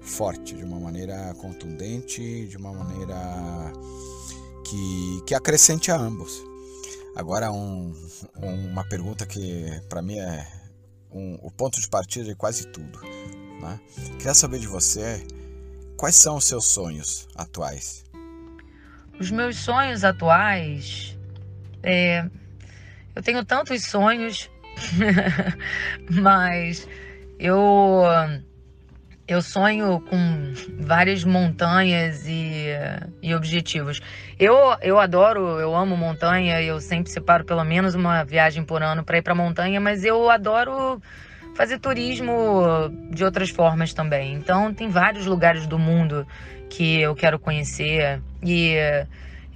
forte, 0.00 0.54
de 0.54 0.64
uma 0.64 0.80
maneira 0.80 1.34
contundente, 1.34 2.46
de 2.46 2.56
uma 2.56 2.72
maneira 2.72 3.14
que, 4.64 5.22
que 5.26 5.34
acrescente 5.34 5.90
a 5.90 5.96
ambos. 5.96 6.42
Agora, 7.14 7.52
um, 7.52 7.92
uma 8.40 8.84
pergunta 8.88 9.26
que 9.26 9.66
para 9.88 10.00
mim 10.00 10.18
é 10.18 10.46
um, 11.12 11.34
o 11.42 11.50
ponto 11.50 11.80
de 11.80 11.88
partida 11.88 12.24
de 12.24 12.34
quase 12.34 12.66
tudo. 12.68 13.00
Né? 13.60 13.80
Saber 14.34 14.58
de 14.58 14.66
você 14.66 15.26
Quais 16.00 16.14
são 16.14 16.36
os 16.36 16.44
seus 16.44 16.64
sonhos 16.64 17.28
atuais? 17.36 18.06
Os 19.18 19.30
meus 19.30 19.58
sonhos 19.58 20.02
atuais. 20.02 21.14
É, 21.82 22.24
eu 23.14 23.22
tenho 23.22 23.44
tantos 23.44 23.84
sonhos, 23.84 24.50
mas 26.10 26.88
eu 27.38 28.02
eu 29.28 29.42
sonho 29.42 30.00
com 30.08 30.54
várias 30.78 31.22
montanhas 31.22 32.26
e, 32.26 32.68
e 33.22 33.34
objetivos. 33.34 34.00
Eu, 34.38 34.56
eu 34.80 34.98
adoro, 34.98 35.60
eu 35.60 35.76
amo 35.76 35.98
montanha, 35.98 36.62
eu 36.62 36.80
sempre 36.80 37.12
separo 37.12 37.44
pelo 37.44 37.62
menos 37.62 37.94
uma 37.94 38.24
viagem 38.24 38.64
por 38.64 38.82
ano 38.82 39.04
para 39.04 39.18
ir 39.18 39.22
para 39.22 39.34
montanha, 39.34 39.78
mas 39.78 40.02
eu 40.02 40.30
adoro 40.30 40.98
fazer 41.54 41.78
turismo 41.78 42.62
de 43.10 43.24
outras 43.24 43.50
formas 43.50 43.92
também. 43.92 44.34
Então, 44.34 44.72
tem 44.72 44.88
vários 44.88 45.26
lugares 45.26 45.66
do 45.66 45.78
mundo 45.78 46.26
que 46.68 47.00
eu 47.00 47.14
quero 47.14 47.38
conhecer 47.38 48.22
e 48.42 48.76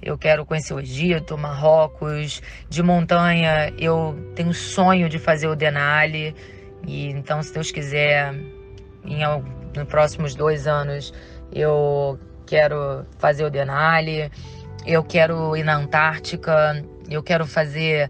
eu 0.01 0.17
quero 0.17 0.45
conhecer 0.45 0.73
o 0.73 0.79
Egito, 0.79 1.37
Marrocos, 1.37 2.41
de 2.69 2.83
montanha. 2.83 3.73
Eu 3.77 4.15
tenho 4.35 4.53
sonho 4.53 5.09
de 5.09 5.17
fazer 5.17 5.47
o 5.47 5.55
Denali 5.55 6.35
e 6.87 7.07
então, 7.09 7.41
se 7.41 7.53
Deus 7.53 7.71
quiser, 7.71 8.33
em 9.03 9.21
nos 9.75 9.87
próximos 9.87 10.35
dois 10.35 10.67
anos 10.67 11.13
eu 11.51 12.19
quero 12.45 13.05
fazer 13.17 13.45
o 13.45 13.49
Denali. 13.49 14.31
Eu 14.85 15.03
quero 15.03 15.55
ir 15.55 15.63
na 15.63 15.75
Antártica. 15.75 16.83
Eu 17.09 17.23
quero 17.23 17.45
fazer 17.45 18.09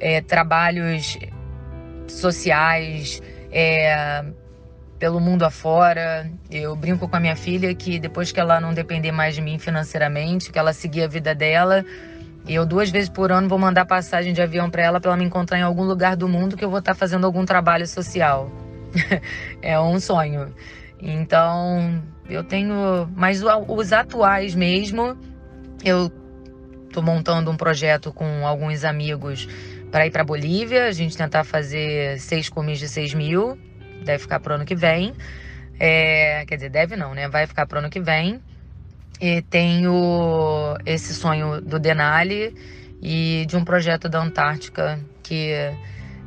é, 0.00 0.20
trabalhos 0.20 1.18
sociais, 2.08 3.22
é, 3.50 4.24
pelo 4.98 5.20
mundo 5.20 5.44
afora. 5.44 6.30
Eu 6.50 6.74
brinco 6.74 7.08
com 7.08 7.16
a 7.16 7.20
minha 7.20 7.36
filha 7.36 7.74
que 7.74 7.98
depois 7.98 8.32
que 8.32 8.40
ela 8.40 8.60
não 8.60 8.72
depender 8.72 9.12
mais 9.12 9.34
de 9.34 9.40
mim 9.40 9.58
financeiramente, 9.58 10.50
que 10.50 10.58
ela 10.58 10.72
seguir 10.72 11.02
a 11.02 11.08
vida 11.08 11.34
dela, 11.34 11.84
eu 12.48 12.66
duas 12.66 12.90
vezes 12.90 13.08
por 13.08 13.32
ano 13.32 13.48
vou 13.48 13.58
mandar 13.58 13.86
passagem 13.86 14.32
de 14.32 14.42
avião 14.42 14.68
para 14.70 14.82
ela 14.82 15.00
para 15.00 15.10
ela 15.10 15.18
me 15.18 15.24
encontrar 15.24 15.58
em 15.58 15.62
algum 15.62 15.84
lugar 15.84 16.16
do 16.16 16.28
mundo 16.28 16.56
que 16.56 16.64
eu 16.64 16.70
vou 16.70 16.78
estar 16.78 16.92
tá 16.92 16.98
fazendo 16.98 17.24
algum 17.24 17.44
trabalho 17.44 17.86
social. 17.86 18.50
é 19.62 19.78
um 19.80 19.98
sonho. 19.98 20.54
Então, 21.00 22.02
eu 22.28 22.42
tenho, 22.44 23.08
mas 23.14 23.42
os 23.68 23.92
atuais 23.92 24.54
mesmo, 24.54 25.16
eu 25.84 26.10
tô 26.92 27.02
montando 27.02 27.50
um 27.50 27.56
projeto 27.56 28.12
com 28.12 28.46
alguns 28.46 28.84
amigos 28.84 29.48
para 29.94 30.08
ir 30.08 30.10
para 30.10 30.24
Bolívia, 30.24 30.86
a 30.86 30.90
gente 30.90 31.16
tentar 31.16 31.44
fazer 31.44 32.18
seis 32.18 32.48
comis 32.48 32.80
de 32.80 32.88
6 32.88 33.14
mil, 33.14 33.56
deve 34.04 34.18
ficar 34.18 34.40
pro 34.40 34.54
ano 34.54 34.64
que 34.64 34.74
vem. 34.74 35.14
É, 35.78 36.44
quer 36.46 36.56
dizer, 36.56 36.68
deve 36.68 36.96
não, 36.96 37.14
né? 37.14 37.28
Vai 37.28 37.46
ficar 37.46 37.64
pro 37.64 37.78
ano 37.78 37.88
que 37.88 38.00
vem. 38.00 38.42
E 39.20 39.40
tenho 39.42 40.76
esse 40.84 41.14
sonho 41.14 41.60
do 41.60 41.78
Denali 41.78 42.52
e 43.00 43.46
de 43.46 43.56
um 43.56 43.64
projeto 43.64 44.08
da 44.08 44.20
Antártica, 44.20 44.98
que 45.22 45.52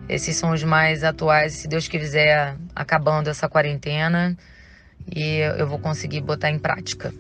esses 0.08 0.38
são 0.38 0.51
os 0.51 0.63
mais 0.63 1.03
atuais, 1.03 1.51
se 1.51 1.67
Deus 1.67 1.89
quiser, 1.89 2.56
acabando 2.73 3.30
essa 3.30 3.49
quarentena 3.49 4.38
e 5.13 5.39
eu 5.60 5.67
vou 5.67 5.77
conseguir 5.77 6.21
botar 6.21 6.49
em 6.49 6.58
prática. 6.58 7.13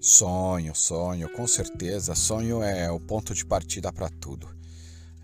Sonho, 0.00 0.74
sonho, 0.74 1.28
com 1.28 1.46
certeza. 1.46 2.16
Sonho 2.16 2.64
é 2.64 2.90
o 2.90 2.98
ponto 2.98 3.32
de 3.32 3.46
partida 3.46 3.92
para 3.92 4.08
tudo. 4.08 4.60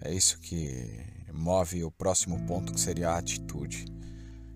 É 0.00 0.14
isso 0.14 0.38
que 0.38 1.04
move 1.32 1.82
o 1.84 1.90
próximo 1.90 2.44
ponto, 2.46 2.72
que 2.72 2.80
seria 2.80 3.10
a 3.10 3.18
atitude. 3.18 3.84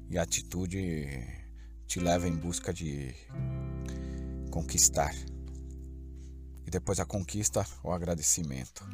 E 0.08 0.16
a 0.16 0.22
atitude 0.22 1.08
te 1.86 1.98
leva 1.98 2.28
em 2.28 2.36
busca 2.36 2.72
de 2.72 3.14
conquistar. 4.50 5.14
E 6.66 6.70
depois 6.70 7.00
a 7.00 7.04
conquista, 7.04 7.66
o 7.82 7.90
agradecimento. 7.90 8.84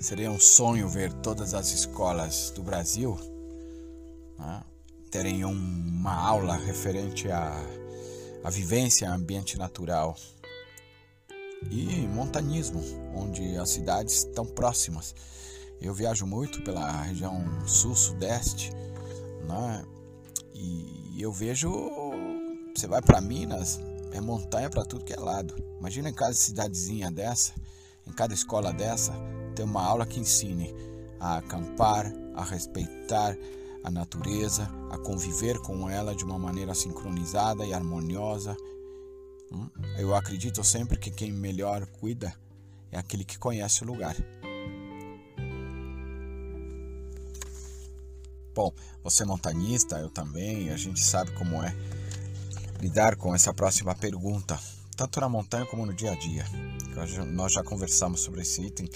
Seria 0.00 0.30
um 0.30 0.40
sonho 0.40 0.88
ver 0.88 1.12
todas 1.12 1.52
as 1.52 1.72
escolas 1.72 2.50
do 2.50 2.62
Brasil 2.62 3.18
né, 4.38 4.64
terem 5.10 5.44
uma 5.44 6.14
aula 6.14 6.56
referente 6.56 7.30
à, 7.30 7.52
à 8.42 8.48
vivência 8.48 9.10
ambiente 9.10 9.58
natural 9.58 10.16
e 11.70 12.06
montanismo, 12.06 12.80
onde 13.14 13.56
as 13.56 13.70
cidades 13.70 14.18
estão 14.18 14.46
próximas. 14.46 15.14
Eu 15.80 15.94
viajo 15.94 16.26
muito 16.26 16.62
pela 16.62 17.02
região 17.02 17.42
sul-sudeste, 17.66 18.70
né? 19.48 19.84
E 20.54 21.20
eu 21.20 21.32
vejo, 21.32 21.70
você 22.74 22.86
vai 22.86 23.00
para 23.00 23.20
Minas, 23.20 23.80
é 24.12 24.20
montanha 24.20 24.68
para 24.68 24.84
tudo 24.84 25.04
que 25.04 25.12
é 25.12 25.18
lado. 25.18 25.54
Imagina 25.78 26.10
em 26.10 26.14
cada 26.14 26.34
cidadezinha 26.34 27.10
dessa, 27.10 27.52
em 28.06 28.12
cada 28.12 28.34
escola 28.34 28.72
dessa, 28.72 29.12
ter 29.54 29.62
uma 29.62 29.82
aula 29.82 30.06
que 30.06 30.20
ensine 30.20 30.74
a 31.18 31.38
acampar, 31.38 32.12
a 32.34 32.44
respeitar 32.44 33.36
a 33.82 33.90
natureza, 33.90 34.70
a 34.90 34.98
conviver 34.98 35.58
com 35.60 35.88
ela 35.88 36.14
de 36.14 36.24
uma 36.24 36.38
maneira 36.38 36.74
sincronizada 36.74 37.64
e 37.64 37.72
harmoniosa. 37.72 38.56
Hum? 39.52 39.68
Eu 39.98 40.14
acredito 40.14 40.62
sempre 40.64 40.96
que 40.98 41.10
quem 41.10 41.32
melhor 41.32 41.86
cuida 41.86 42.34
é 42.90 42.98
aquele 42.98 43.24
que 43.24 43.38
conhece 43.38 43.82
o 43.82 43.86
lugar. 43.86 44.16
Bom, 48.54 48.72
você 49.02 49.22
é 49.22 49.26
montanista, 49.26 49.98
eu 49.98 50.10
também, 50.10 50.70
a 50.70 50.76
gente 50.76 51.00
sabe 51.00 51.32
como 51.32 51.62
é 51.62 51.74
lidar 52.80 53.16
com 53.16 53.34
essa 53.34 53.54
próxima 53.54 53.94
pergunta, 53.94 54.58
tanto 54.96 55.20
na 55.20 55.28
montanha 55.28 55.66
como 55.66 55.86
no 55.86 55.94
dia 55.94 56.12
a 56.12 56.16
dia. 56.16 56.44
Nós 57.32 57.52
já 57.52 57.62
conversamos 57.62 58.20
sobre 58.20 58.42
esse 58.42 58.62
item 58.62 58.88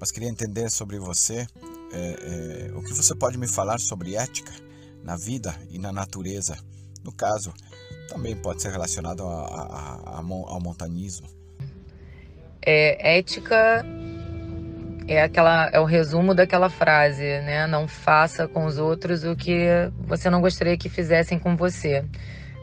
mas 0.00 0.10
queria 0.10 0.28
entender 0.28 0.70
sobre 0.70 0.98
você 0.98 1.46
é, 1.92 2.68
é, 2.70 2.72
o 2.74 2.82
que 2.82 2.92
você 2.92 3.14
pode 3.14 3.36
me 3.36 3.48
falar 3.48 3.80
sobre 3.80 4.14
ética 4.14 4.52
na 5.02 5.16
vida 5.16 5.54
e 5.70 5.78
na 5.78 5.92
natureza. 5.92 6.56
No 7.02 7.12
caso, 7.12 7.52
também 8.08 8.34
pode 8.34 8.62
ser 8.62 8.70
relacionado 8.72 9.22
a, 9.22 9.44
a, 9.44 10.16
a, 10.16 10.18
ao 10.18 10.60
montanismo. 10.60 11.28
É, 12.60 13.18
ética 13.18 13.84
é 15.06 15.22
aquela 15.22 15.70
é 15.70 15.80
o 15.80 15.84
resumo 15.84 16.34
daquela 16.34 16.68
frase, 16.68 17.22
né? 17.22 17.66
Não 17.66 17.86
faça 17.86 18.46
com 18.46 18.66
os 18.66 18.78
outros 18.78 19.24
o 19.24 19.36
que 19.36 19.66
você 20.06 20.28
não 20.28 20.40
gostaria 20.40 20.76
que 20.76 20.88
fizessem 20.88 21.38
com 21.38 21.56
você. 21.56 22.04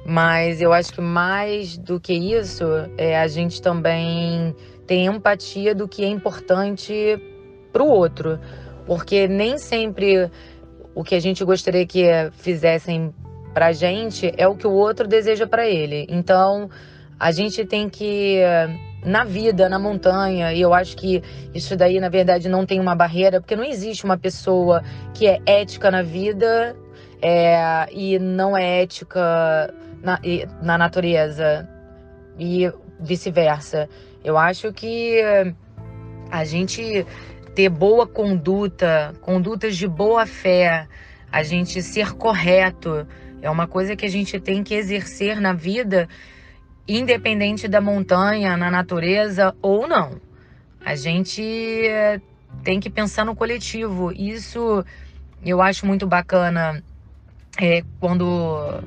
Mas 0.05 0.61
eu 0.61 0.71
acho 0.71 0.93
que 0.93 1.01
mais 1.01 1.77
do 1.77 1.99
que 1.99 2.13
isso, 2.13 2.63
é 2.97 3.19
a 3.19 3.27
gente 3.27 3.59
também 3.59 4.55
ter 4.85 4.97
empatia 4.97 5.73
do 5.73 5.87
que 5.87 6.03
é 6.03 6.07
importante 6.07 6.93
para 7.73 7.81
o 7.81 7.87
outro, 7.87 8.39
porque 8.85 9.27
nem 9.27 9.57
sempre 9.57 10.29
o 10.93 11.03
que 11.03 11.15
a 11.15 11.19
gente 11.19 11.43
gostaria 11.43 11.85
que 11.87 12.05
fizessem 12.33 13.11
para 13.55 13.67
a 13.67 13.71
gente 13.71 14.33
é 14.37 14.45
o 14.45 14.53
que 14.53 14.67
o 14.67 14.71
outro 14.73 15.07
deseja 15.07 15.47
para 15.47 15.65
ele. 15.65 16.05
Então 16.09 16.69
a 17.17 17.31
gente 17.31 17.63
tem 17.63 17.87
que 17.87 18.41
na 19.01 19.23
vida, 19.23 19.69
na 19.69 19.79
montanha, 19.79 20.51
e 20.51 20.59
eu 20.59 20.73
acho 20.73 20.97
que 20.97 21.23
isso 21.53 21.73
daí 21.77 21.97
na 22.01 22.09
verdade 22.09 22.49
não 22.49 22.65
tem 22.65 22.81
uma 22.81 22.93
barreira, 22.93 23.39
porque 23.39 23.55
não 23.55 23.63
existe 23.63 24.03
uma 24.03 24.17
pessoa 24.17 24.83
que 25.13 25.25
é 25.25 25.39
ética 25.45 25.89
na 25.89 26.01
vida 26.01 26.75
é, 27.21 27.87
e 27.93 28.19
não 28.19 28.57
é 28.57 28.81
ética 28.81 29.73
na, 30.03 30.19
na 30.61 30.77
natureza 30.77 31.65
e 32.37 32.69
vice-versa. 32.99 33.87
Eu 34.21 34.37
acho 34.37 34.73
que 34.73 35.21
a 36.29 36.43
gente 36.43 37.07
ter 37.55 37.69
boa 37.69 38.05
conduta, 38.05 39.13
condutas 39.21 39.77
de 39.77 39.87
boa 39.87 40.25
fé, 40.25 40.89
a 41.31 41.41
gente 41.41 41.81
ser 41.81 42.13
correto, 42.13 43.07
é 43.45 43.49
uma 43.49 43.67
coisa 43.67 43.95
que 43.95 44.05
a 44.05 44.09
gente 44.09 44.39
tem 44.39 44.63
que 44.63 44.73
exercer 44.73 45.39
na 45.39 45.53
vida, 45.53 46.09
independente 46.87 47.67
da 47.67 47.79
montanha, 47.79 48.57
na 48.57 48.71
natureza 48.71 49.55
ou 49.61 49.87
não. 49.87 50.19
A 50.83 50.95
gente 50.95 51.43
tem 52.63 52.79
que 52.79 52.89
pensar 52.89 53.23
no 53.23 53.35
coletivo. 53.35 54.11
Isso 54.11 54.83
eu 55.45 55.61
acho 55.61 55.85
muito 55.85 56.07
bacana 56.07 56.83
é, 57.61 57.83
quando 57.99 58.83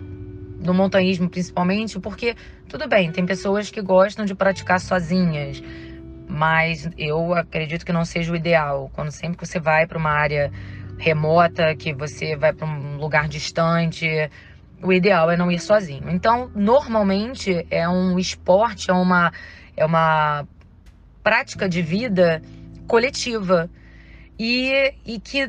no 0.59 0.75
montanhismo 0.75 1.31
principalmente, 1.31 2.01
porque 2.01 2.35
tudo 2.69 2.89
bem, 2.89 3.13
tem 3.13 3.25
pessoas 3.25 3.71
que 3.71 3.81
gostam 3.81 4.25
de 4.25 4.35
praticar 4.35 4.81
sozinhas, 4.81 5.63
mas 6.29 6.91
eu 6.99 7.33
acredito 7.33 7.87
que 7.87 7.93
não 7.93 8.05
seja 8.05 8.33
o 8.33 8.37
ideal. 8.37 8.91
Quando 8.93 9.13
sempre 9.13 9.39
que 9.39 9.47
você 9.47 9.61
vai 9.61 9.87
para 9.87 9.99
uma 9.99 10.11
área 10.11 10.51
remota, 10.99 11.77
que 11.77 11.95
você 11.95 12.35
vai 12.35 12.53
para 12.53 12.67
um 12.67 12.97
lugar 12.97 13.29
distante, 13.29 14.29
o 14.83 14.93
ideal 14.93 15.31
é 15.31 15.37
não 15.37 15.51
ir 15.51 15.61
sozinho. 15.61 16.09
Então, 16.11 16.51
normalmente 16.55 17.67
é 17.71 17.89
um 17.89 18.19
esporte, 18.19 18.91
é 18.91 18.95
uma 18.95 19.33
é 19.77 19.85
uma 19.85 20.47
prática 21.23 21.69
de 21.69 21.83
vida 21.83 22.43
coletiva 22.87 23.71
e, 24.39 24.93
e 25.05 25.21
que 25.21 25.49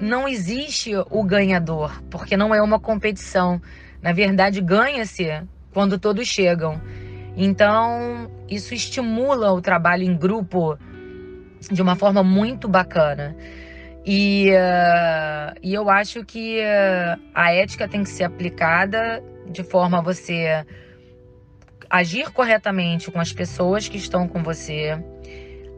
não 0.00 0.28
existe 0.28 0.92
o 1.10 1.22
ganhador, 1.22 2.02
porque 2.10 2.36
não 2.36 2.54
é 2.54 2.60
uma 2.60 2.78
competição. 2.78 3.60
Na 4.02 4.12
verdade, 4.12 4.60
ganha-se 4.60 5.42
quando 5.72 5.98
todos 5.98 6.26
chegam. 6.26 6.80
Então, 7.36 8.30
isso 8.48 8.74
estimula 8.74 9.52
o 9.52 9.60
trabalho 9.60 10.02
em 10.02 10.16
grupo 10.16 10.76
de 11.70 11.80
uma 11.80 11.96
forma 11.96 12.22
muito 12.22 12.68
bacana. 12.68 13.36
E, 14.04 14.50
uh, 14.50 15.58
e 15.62 15.74
eu 15.74 15.90
acho 15.90 16.24
que 16.24 16.60
uh, 16.60 17.20
a 17.34 17.52
ética 17.52 17.86
tem 17.86 18.02
que 18.02 18.08
ser 18.08 18.24
aplicada 18.24 19.22
de 19.46 19.62
forma 19.62 19.98
a 19.98 20.00
você 20.00 20.64
agir 21.88 22.30
corretamente 22.30 23.10
com 23.10 23.20
as 23.20 23.32
pessoas 23.32 23.88
que 23.88 23.98
estão 23.98 24.26
com 24.26 24.42
você, 24.42 24.98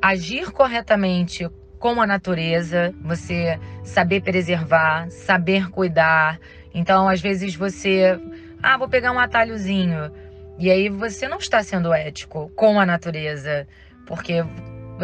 agir 0.00 0.52
corretamente 0.52 1.48
com 1.78 2.00
a 2.00 2.06
natureza, 2.06 2.94
você 3.02 3.58
saber 3.82 4.20
preservar, 4.22 5.11
saber 5.11 5.68
cuidar. 5.70 6.38
Então, 6.72 7.08
às 7.08 7.20
vezes 7.20 7.56
você 7.56 8.20
ah, 8.62 8.78
vou 8.78 8.88
pegar 8.88 9.11
um 9.11 9.18
atalhozinho. 9.18 10.12
E 10.58 10.70
aí 10.70 10.88
você 10.88 11.26
não 11.26 11.38
está 11.38 11.62
sendo 11.62 11.92
ético 11.92 12.52
com 12.54 12.78
a 12.78 12.87
natureza, 12.87 13.66
porque 14.06 14.44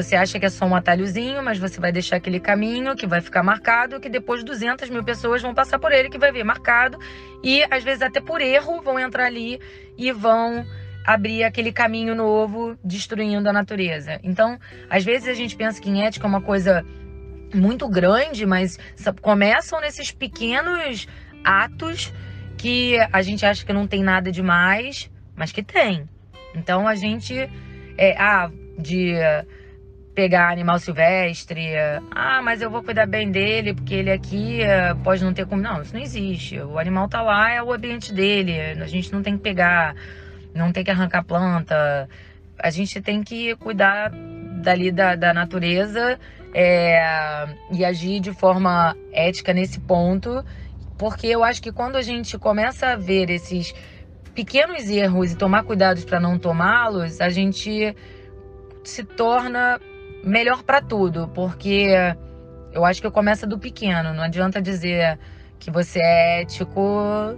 você 0.03 0.15
acha 0.15 0.39
que 0.39 0.47
é 0.47 0.49
só 0.49 0.65
um 0.65 0.77
atalhozinho, 0.77 1.43
mas 1.43 1.59
você 1.59 1.81
vai 1.81 1.91
deixar 1.91 2.17
aquele 2.17 2.39
caminho 2.39 2.95
que 2.95 3.05
vai 3.05 3.21
ficar 3.21 3.43
marcado, 3.43 3.99
que 3.99 4.09
depois 4.09 4.45
200 4.45 4.89
mil 4.91 5.03
pessoas 5.03 5.43
vão 5.43 5.53
passar 5.53 5.81
por 5.81 5.91
ele, 5.91 6.09
que 6.09 6.17
vai 6.17 6.31
ver 6.31 6.45
marcado, 6.45 6.97
e 7.43 7.65
às 7.69 7.83
vezes 7.83 8.03
até 8.03 8.21
por 8.21 8.41
erro 8.41 8.81
vão 8.81 8.97
entrar 8.97 9.25
ali 9.25 9.61
e 9.97 10.13
vão 10.13 10.65
abrir 11.05 11.43
aquele 11.43 11.73
caminho 11.73 12.15
novo, 12.15 12.79
destruindo 12.85 13.49
a 13.49 13.53
natureza. 13.53 14.21
Então, 14.23 14.57
às 14.89 15.05
vezes 15.05 15.27
a 15.27 15.35
gente 15.35 15.57
pensa 15.57 15.81
que 15.81 15.91
em 15.91 16.05
ética 16.05 16.27
é 16.27 16.29
uma 16.29 16.43
coisa 16.43 16.85
muito 17.53 17.89
grande, 17.89 18.47
mas 18.47 18.79
começam 19.21 19.81
nesses 19.81 20.13
pequenos 20.13 21.09
atos 21.43 22.13
que 22.57 22.97
a 23.13 23.21
gente 23.21 23.45
acha 23.45 23.67
que 23.67 23.73
não 23.73 23.89
tem 23.89 24.05
nada 24.05 24.31
demais, 24.31 25.11
mas 25.35 25.51
que 25.51 25.63
tem. 25.63 26.09
Então 26.55 26.87
a 26.87 26.95
gente 26.95 27.35
é 27.97 28.17
ah, 28.17 28.49
de 28.79 29.15
pegar 30.19 30.51
animal 30.51 30.81
silvestre, 30.81 31.77
ah, 32.11 32.43
mas 32.43 32.61
eu 32.61 32.69
vou 32.69 32.83
cuidar 32.83 33.07
bem 33.07 33.31
dele 33.31 33.73
porque 33.73 33.95
ele 33.95 34.11
aqui 34.11 34.59
pode 35.05 35.23
não 35.23 35.33
ter 35.33 35.47
como. 35.47 35.63
Não, 35.63 35.81
isso 35.81 35.95
não 35.95 36.03
existe. 36.03 36.59
O 36.59 36.77
animal 36.77 37.09
tá 37.09 37.23
lá, 37.23 37.53
é 37.53 37.63
o 37.63 37.73
ambiente 37.73 38.13
dele. 38.13 38.61
A 38.61 38.87
gente 38.89 39.13
não 39.13 39.23
tem 39.23 39.37
que 39.37 39.45
pegar, 39.45 39.95
não 40.53 40.73
tem 40.73 40.83
que 40.83 40.91
arrancar 40.91 41.23
planta. 41.23 42.09
A 42.59 42.69
gente 42.69 43.01
tem 43.01 43.23
que 43.23 43.55
cuidar 43.55 44.11
dali 44.61 44.91
da, 44.91 45.15
da 45.15 45.33
natureza 45.33 46.19
é, 46.53 47.47
e 47.71 47.85
agir 47.85 48.19
de 48.19 48.33
forma 48.33 48.97
ética 49.13 49.53
nesse 49.53 49.79
ponto 49.79 50.45
porque 50.99 51.29
eu 51.29 51.45
acho 51.45 51.63
que 51.63 51.71
quando 51.71 51.95
a 51.95 52.03
gente 52.03 52.37
começa 52.37 52.89
a 52.89 52.97
ver 52.97 53.31
esses 53.31 53.73
pequenos 54.35 54.91
erros 54.91 55.31
e 55.31 55.37
tomar 55.37 55.63
cuidados 55.63 56.05
para 56.05 56.19
não 56.19 56.37
tomá-los, 56.41 57.21
a 57.21 57.29
gente 57.29 57.95
se 58.83 59.05
torna 59.05 59.81
melhor 60.29 60.63
para 60.63 60.81
tudo, 60.81 61.29
porque 61.35 61.89
eu 62.73 62.85
acho 62.85 63.01
que 63.01 63.11
começa 63.11 63.47
do 63.47 63.59
pequeno. 63.59 64.13
Não 64.15 64.23
adianta 64.23 64.61
dizer 64.61 65.19
que 65.59 65.71
você 65.71 66.01
é 66.01 66.43
ético 66.43 67.37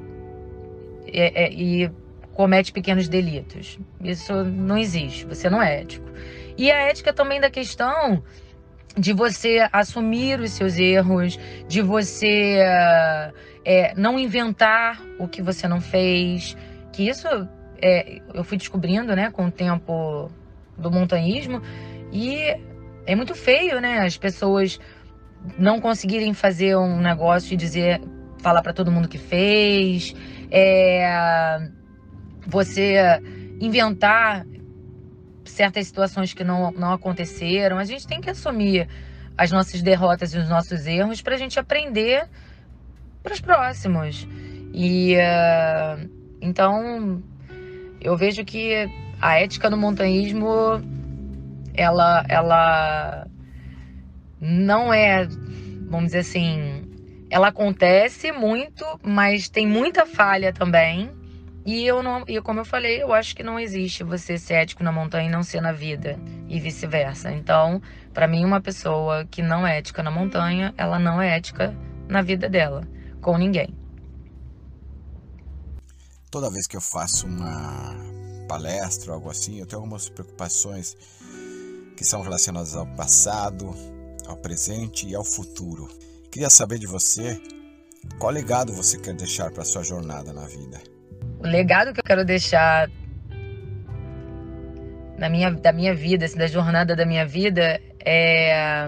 e, 1.07 1.85
e 1.85 1.91
comete 2.35 2.73
pequenos 2.73 3.09
delitos. 3.09 3.79
Isso 4.03 4.45
não 4.45 4.77
existe. 4.77 5.25
Você 5.27 5.49
não 5.49 5.63
é 5.63 5.81
ético. 5.81 6.07
E 6.57 6.71
a 6.71 6.83
ética 6.83 7.13
também 7.13 7.41
da 7.41 7.51
questão 7.51 8.23
de 8.97 9.13
você 9.13 9.67
assumir 9.73 10.41
os 10.41 10.51
seus 10.51 10.77
erros, 10.77 11.39
de 11.69 11.81
você 11.81 12.59
é, 13.65 13.95
não 13.97 14.19
inventar 14.19 15.01
o 15.19 15.29
que 15.29 15.41
você 15.41 15.69
não 15.69 15.81
fez, 15.81 16.57
que 16.93 17.09
isso 17.09 17.29
é, 17.81 18.21
eu 18.35 18.43
fui 18.45 18.59
descobrindo, 18.59 19.15
né, 19.15 19.31
com 19.31 19.47
o 19.47 19.51
tempo 19.51 20.31
do 20.77 20.91
montanhismo 20.91 21.63
e 22.13 22.57
é 23.13 23.17
muito 23.17 23.35
feio, 23.35 23.81
né, 23.81 23.99
as 24.01 24.17
pessoas 24.17 24.79
não 25.59 25.81
conseguirem 25.81 26.33
fazer 26.33 26.77
um 26.77 27.01
negócio 27.01 27.55
e 27.55 27.57
dizer, 27.57 28.01
falar 28.39 28.63
para 28.63 28.73
todo 28.73 28.93
mundo 28.93 29.09
que 29.09 29.19
fez, 29.19 30.15
é, 30.51 31.69
você 32.47 33.21
inventar 33.61 34.47
certas 35.45 35.87
situações 35.87 36.33
que 36.33 36.45
não, 36.45 36.71
não 36.71 36.93
aconteceram. 36.93 37.79
A 37.79 37.85
gente 37.85 38.07
tem 38.07 38.21
que 38.21 38.31
assumir 38.31 38.89
as 39.37 39.51
nossas 39.51 39.83
derrotas 39.83 40.33
e 40.35 40.39
os 40.39 40.49
nossos 40.49 40.87
erros 40.87 41.21
para 41.21 41.35
a 41.35 41.39
gente 41.39 41.59
aprender 41.59 42.29
para 43.23 43.33
os 43.33 43.41
próximos. 43.41 44.27
E 44.73 45.17
uh, 45.17 46.11
então 46.41 47.23
eu 48.01 48.17
vejo 48.17 48.45
que 48.45 48.89
a 49.21 49.41
ética 49.41 49.69
no 49.69 49.77
montanhismo 49.77 50.81
ela, 51.81 52.25
ela 52.29 53.27
não 54.41 54.93
é, 54.93 55.27
vamos 55.89 56.07
dizer 56.07 56.19
assim, 56.19 56.85
ela 57.31 57.49
acontece 57.49 58.33
muito, 58.33 58.85
mas 59.03 59.49
tem 59.49 59.67
muita 59.67 60.05
falha 60.05 60.53
também. 60.53 61.11
E 61.65 61.87
eu 61.87 62.03
não, 62.03 62.25
e 62.27 62.41
como 62.41 62.61
eu 62.61 62.65
falei, 62.65 63.03
eu 63.03 63.13
acho 63.13 63.37
que 63.37 63.43
não 63.43 63.61
existe 63.61 64.03
você 64.03 64.39
ser 64.39 64.55
ético 64.55 64.83
na 64.83 64.91
montanha 64.91 65.29
e 65.29 65.33
não 65.33 65.43
ser 65.43 65.61
na 65.61 65.73
vida 65.73 66.19
e 66.49 66.59
vice-versa. 66.59 67.31
Então, 67.31 67.81
para 68.13 68.27
mim, 68.27 68.45
uma 68.45 68.61
pessoa 68.61 69.27
que 69.31 69.43
não 69.43 69.67
é 69.67 69.79
ética 69.79 70.03
na 70.03 70.11
montanha, 70.11 70.75
ela 70.77 70.99
não 70.99 71.21
é 71.21 71.37
ética 71.37 71.77
na 72.09 72.23
vida 72.23 72.49
dela, 72.49 72.83
com 73.21 73.37
ninguém. 73.37 73.75
Toda 76.31 76.51
vez 76.51 76.67
que 76.67 76.77
eu 76.77 76.81
faço 76.81 77.27
uma 77.27 77.95
palestra 78.49 79.11
ou 79.11 79.17
algo 79.17 79.31
assim, 79.31 79.61
eu 79.61 79.67
tenho 79.67 79.81
algumas 79.83 80.09
preocupações 80.09 80.97
que 82.01 82.07
são 82.07 82.23
relacionadas 82.23 82.75
ao 82.75 82.87
passado, 82.87 83.75
ao 84.27 84.35
presente 84.35 85.07
e 85.07 85.15
ao 85.15 85.23
futuro. 85.23 85.87
Queria 86.31 86.49
saber 86.49 86.79
de 86.79 86.87
você 86.87 87.39
qual 88.19 88.33
legado 88.33 88.73
você 88.73 88.99
quer 88.99 89.13
deixar 89.13 89.51
para 89.51 89.67
sua 89.67 89.83
jornada 89.83 90.33
na 90.33 90.47
vida. 90.47 90.81
O 91.41 91.47
legado 91.47 91.93
que 91.93 92.01
eu 92.01 92.05
quero 92.05 92.25
deixar 92.25 92.89
na 95.19 95.29
minha, 95.29 95.51
da 95.51 95.75
minha 95.75 95.95
vida, 95.95 96.25
assim, 96.25 96.39
da 96.39 96.47
jornada 96.47 96.97
da 96.97 97.05
minha 97.05 97.27
vida, 97.27 97.79
é 98.03 98.87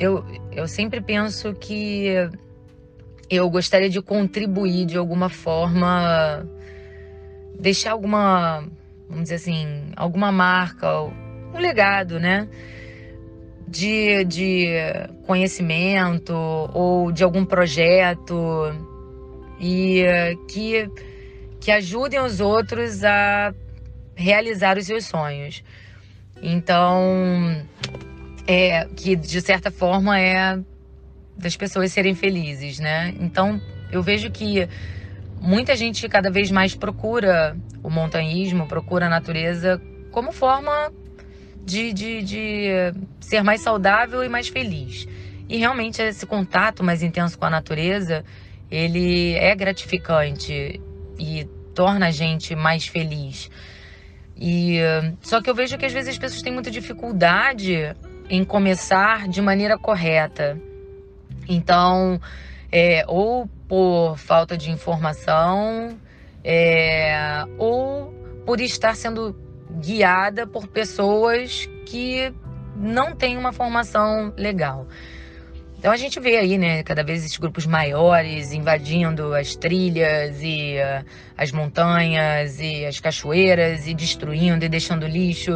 eu, 0.00 0.24
eu 0.50 0.66
sempre 0.66 1.00
penso 1.00 1.54
que 1.54 2.08
eu 3.30 3.48
gostaria 3.50 3.88
de 3.88 4.02
contribuir 4.02 4.86
de 4.86 4.98
alguma 4.98 5.28
forma, 5.28 6.44
deixar 7.60 7.92
alguma, 7.92 8.66
vamos 9.08 9.22
dizer 9.22 9.36
assim, 9.36 9.92
alguma 9.94 10.32
marca, 10.32 10.88
um 11.52 11.58
legado, 11.58 12.18
né? 12.18 12.48
de, 13.72 14.24
de 14.24 14.66
conhecimento 15.26 16.34
ou 16.74 17.10
de 17.10 17.24
algum 17.24 17.42
projeto 17.44 18.36
e 19.58 20.04
que, 20.48 20.90
que 21.58 21.70
ajudem 21.70 22.20
os 22.20 22.38
outros 22.38 23.02
a 23.02 23.54
realizar 24.14 24.76
os 24.76 24.84
seus 24.84 25.06
sonhos. 25.06 25.64
Então, 26.42 27.66
é 28.46 28.86
que 28.94 29.16
de 29.16 29.40
certa 29.40 29.70
forma 29.70 30.20
é 30.20 30.58
das 31.34 31.56
pessoas 31.56 31.90
serem 31.92 32.14
felizes, 32.14 32.78
né? 32.78 33.14
Então, 33.18 33.58
eu 33.90 34.02
vejo 34.02 34.30
que 34.30 34.68
muita 35.40 35.74
gente 35.74 36.06
cada 36.08 36.30
vez 36.30 36.50
mais 36.50 36.74
procura 36.74 37.56
o 37.82 37.88
montanhismo, 37.88 38.66
procura 38.66 39.06
a 39.06 39.08
natureza 39.08 39.80
como 40.10 40.30
forma 40.30 40.92
de, 41.64 41.92
de, 41.92 42.22
de 42.22 42.94
ser 43.20 43.42
mais 43.42 43.60
saudável 43.60 44.22
e 44.24 44.28
mais 44.28 44.48
feliz. 44.48 45.06
E 45.48 45.58
realmente 45.58 46.00
esse 46.00 46.26
contato 46.26 46.82
mais 46.82 47.02
intenso 47.02 47.38
com 47.38 47.44
a 47.44 47.50
natureza, 47.50 48.24
ele 48.70 49.34
é 49.34 49.54
gratificante 49.54 50.80
e 51.18 51.44
torna 51.74 52.08
a 52.08 52.10
gente 52.10 52.54
mais 52.54 52.86
feliz. 52.86 53.50
E 54.36 54.78
só 55.20 55.40
que 55.40 55.48
eu 55.48 55.54
vejo 55.54 55.76
que 55.78 55.84
às 55.84 55.92
vezes 55.92 56.10
as 56.10 56.18
pessoas 56.18 56.42
têm 56.42 56.52
muita 56.52 56.70
dificuldade 56.70 57.94
em 58.28 58.44
começar 58.44 59.28
de 59.28 59.40
maneira 59.40 59.78
correta. 59.78 60.58
Então, 61.48 62.20
é, 62.70 63.04
ou 63.06 63.48
por 63.68 64.16
falta 64.16 64.56
de 64.56 64.70
informação, 64.70 65.98
é, 66.42 67.44
ou 67.58 68.12
por 68.46 68.60
estar 68.60 68.96
sendo 68.96 69.36
guiada 69.80 70.46
por 70.46 70.66
pessoas 70.66 71.68
que 71.86 72.32
não 72.76 73.14
têm 73.14 73.36
uma 73.36 73.52
formação 73.52 74.32
legal. 74.36 74.86
Então 75.82 75.90
a 75.90 75.96
gente 75.96 76.20
vê 76.20 76.36
aí, 76.36 76.56
né, 76.58 76.84
cada 76.84 77.02
vez 77.02 77.24
esses 77.24 77.36
grupos 77.36 77.66
maiores 77.66 78.52
invadindo 78.52 79.34
as 79.34 79.56
trilhas 79.56 80.40
e 80.40 80.76
uh, 80.76 81.04
as 81.36 81.50
montanhas 81.50 82.60
e 82.60 82.86
as 82.86 83.00
cachoeiras 83.00 83.88
e 83.88 83.92
destruindo 83.92 84.64
e 84.64 84.68
deixando 84.68 85.08
lixo. 85.08 85.50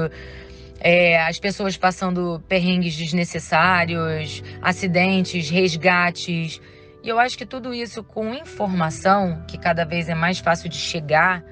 É, 0.80 1.22
as 1.22 1.38
pessoas 1.38 1.76
passando 1.76 2.42
perrengues 2.48 2.96
desnecessários, 2.96 4.42
acidentes, 4.60 5.48
resgates. 5.48 6.60
E 7.04 7.08
eu 7.08 7.20
acho 7.20 7.38
que 7.38 7.46
tudo 7.46 7.72
isso 7.72 8.02
com 8.02 8.34
informação, 8.34 9.44
que 9.46 9.56
cada 9.56 9.84
vez 9.84 10.08
é 10.08 10.14
mais 10.14 10.40
fácil 10.40 10.68
de 10.68 10.76
chegar, 10.76 11.44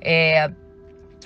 é, 0.00 0.50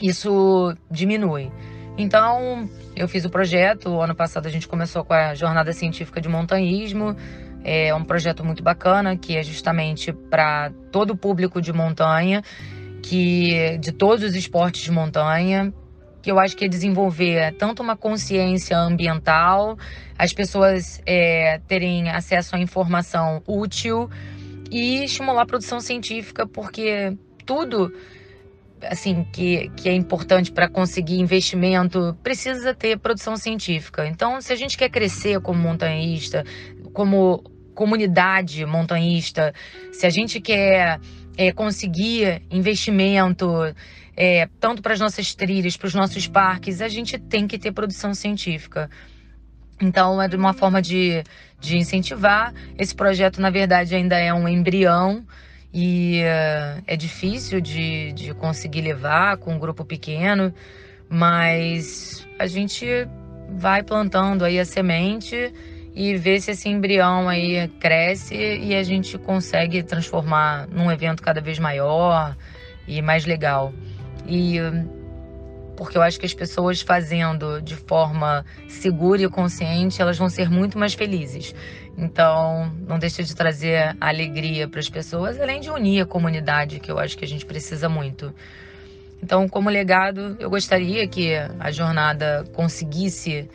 isso 0.00 0.74
diminui. 0.90 1.50
Então, 1.96 2.68
eu 2.96 3.08
fiz 3.08 3.24
o 3.24 3.30
projeto. 3.30 4.00
Ano 4.00 4.14
passado 4.14 4.46
a 4.46 4.50
gente 4.50 4.66
começou 4.66 5.04
com 5.04 5.12
a 5.12 5.34
jornada 5.34 5.72
científica 5.72 6.20
de 6.20 6.28
montanhismo. 6.28 7.16
É 7.62 7.94
um 7.94 8.04
projeto 8.04 8.44
muito 8.44 8.62
bacana 8.62 9.16
que 9.16 9.36
é 9.36 9.42
justamente 9.42 10.12
para 10.12 10.72
todo 10.90 11.10
o 11.10 11.16
público 11.16 11.60
de 11.60 11.72
montanha, 11.72 12.42
que 13.02 13.76
de 13.78 13.92
todos 13.92 14.24
os 14.24 14.34
esportes 14.34 14.82
de 14.82 14.90
montanha, 14.90 15.72
que 16.22 16.30
eu 16.30 16.38
acho 16.38 16.56
que 16.56 16.64
é 16.64 16.68
desenvolver 16.68 17.54
tanto 17.58 17.82
uma 17.82 17.96
consciência 17.96 18.78
ambiental, 18.78 19.78
as 20.18 20.32
pessoas 20.32 21.02
é, 21.04 21.60
terem 21.66 22.10
acesso 22.10 22.56
à 22.56 22.58
informação 22.58 23.42
útil 23.46 24.08
e 24.70 25.04
estimular 25.04 25.42
a 25.42 25.46
produção 25.46 25.80
científica, 25.80 26.46
porque 26.46 27.16
tudo 27.44 27.92
assim 28.82 29.24
que, 29.32 29.70
que 29.76 29.88
é 29.88 29.94
importante 29.94 30.52
para 30.52 30.68
conseguir 30.68 31.18
investimento 31.18 32.16
precisa 32.22 32.74
ter 32.74 32.98
produção 32.98 33.36
científica. 33.36 34.06
Então, 34.06 34.40
se 34.40 34.52
a 34.52 34.56
gente 34.56 34.76
quer 34.76 34.88
crescer 34.88 35.40
como 35.40 35.60
montanhista, 35.60 36.44
como 36.92 37.42
comunidade 37.74 38.64
montanhista, 38.66 39.54
se 39.92 40.06
a 40.06 40.10
gente 40.10 40.40
quer 40.40 41.00
é, 41.36 41.52
conseguir 41.52 42.42
investimento 42.50 43.46
é, 44.16 44.48
tanto 44.58 44.82
para 44.82 44.92
as 44.92 45.00
nossas 45.00 45.34
trilhas, 45.34 45.76
para 45.76 45.86
os 45.86 45.94
nossos 45.94 46.26
parques, 46.26 46.82
a 46.82 46.88
gente 46.88 47.18
tem 47.18 47.46
que 47.46 47.58
ter 47.58 47.72
produção 47.72 48.12
científica. 48.12 48.90
Então, 49.80 50.20
é 50.20 50.26
uma 50.36 50.52
forma 50.52 50.82
de, 50.82 51.22
de 51.58 51.78
incentivar. 51.78 52.52
Esse 52.78 52.94
projeto, 52.94 53.40
na 53.40 53.48
verdade, 53.48 53.94
ainda 53.94 54.18
é 54.18 54.32
um 54.34 54.46
embrião 54.46 55.24
e 55.72 56.22
uh, 56.22 56.82
é 56.86 56.96
difícil 56.96 57.60
de, 57.60 58.12
de 58.12 58.34
conseguir 58.34 58.80
levar 58.80 59.36
com 59.36 59.54
um 59.54 59.58
grupo 59.58 59.84
pequeno, 59.84 60.52
mas 61.08 62.26
a 62.38 62.46
gente 62.46 62.86
vai 63.48 63.82
plantando 63.82 64.44
aí 64.44 64.58
a 64.58 64.64
semente 64.64 65.52
e 65.94 66.16
vê 66.16 66.40
se 66.40 66.52
esse 66.52 66.68
embrião 66.68 67.28
aí 67.28 67.68
cresce 67.80 68.34
e 68.34 68.74
a 68.74 68.82
gente 68.82 69.18
consegue 69.18 69.82
transformar 69.82 70.68
num 70.68 70.90
evento 70.90 71.22
cada 71.22 71.40
vez 71.40 71.58
maior 71.58 72.36
e 72.86 73.02
mais 73.02 73.26
legal. 73.26 73.72
E 74.26 74.58
porque 75.80 75.96
eu 75.96 76.02
acho 76.02 76.20
que 76.20 76.26
as 76.26 76.34
pessoas 76.34 76.82
fazendo 76.82 77.58
de 77.62 77.74
forma 77.74 78.44
segura 78.68 79.22
e 79.22 79.28
consciente, 79.30 80.02
elas 80.02 80.18
vão 80.18 80.28
ser 80.28 80.50
muito 80.50 80.78
mais 80.78 80.92
felizes. 80.92 81.54
Então, 81.96 82.70
não 82.86 82.98
deixa 82.98 83.22
de 83.22 83.34
trazer 83.34 83.96
alegria 83.98 84.68
para 84.68 84.78
as 84.78 84.90
pessoas, 84.90 85.40
além 85.40 85.58
de 85.58 85.70
unir 85.70 86.02
a 86.02 86.04
comunidade, 86.06 86.80
que 86.80 86.92
eu 86.92 86.98
acho 86.98 87.16
que 87.16 87.24
a 87.24 87.26
gente 87.26 87.46
precisa 87.46 87.88
muito. 87.88 88.30
Então, 89.22 89.48
como 89.48 89.70
legado, 89.70 90.36
eu 90.38 90.50
gostaria 90.50 91.08
que 91.08 91.32
a 91.34 91.70
jornada 91.70 92.44
conseguisse 92.52 93.48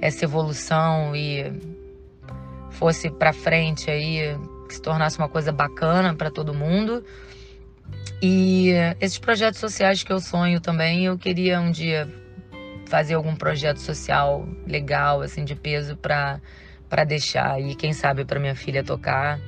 essa 0.00 0.24
evolução 0.24 1.14
e 1.14 1.52
fosse 2.70 3.08
para 3.08 3.32
frente 3.32 3.88
aí, 3.88 4.36
que 4.66 4.74
se 4.74 4.82
tornasse 4.82 5.16
uma 5.16 5.28
coisa 5.28 5.52
bacana 5.52 6.12
para 6.12 6.28
todo 6.28 6.52
mundo. 6.52 7.04
E 8.20 8.70
esses 9.00 9.18
projetos 9.18 9.60
sociais 9.60 10.02
que 10.02 10.12
eu 10.12 10.20
sonho 10.20 10.60
também, 10.60 11.04
eu 11.04 11.16
queria 11.16 11.60
um 11.60 11.70
dia 11.70 12.12
fazer 12.86 13.14
algum 13.14 13.36
projeto 13.36 13.78
social 13.78 14.48
legal, 14.66 15.20
assim, 15.20 15.44
de 15.44 15.54
peso 15.54 15.96
para 15.96 16.40
para 16.88 17.04
deixar 17.04 17.60
e 17.60 17.74
quem 17.74 17.92
sabe 17.92 18.24
para 18.24 18.40
minha 18.40 18.54
filha 18.56 18.82
tocar. 18.82 19.38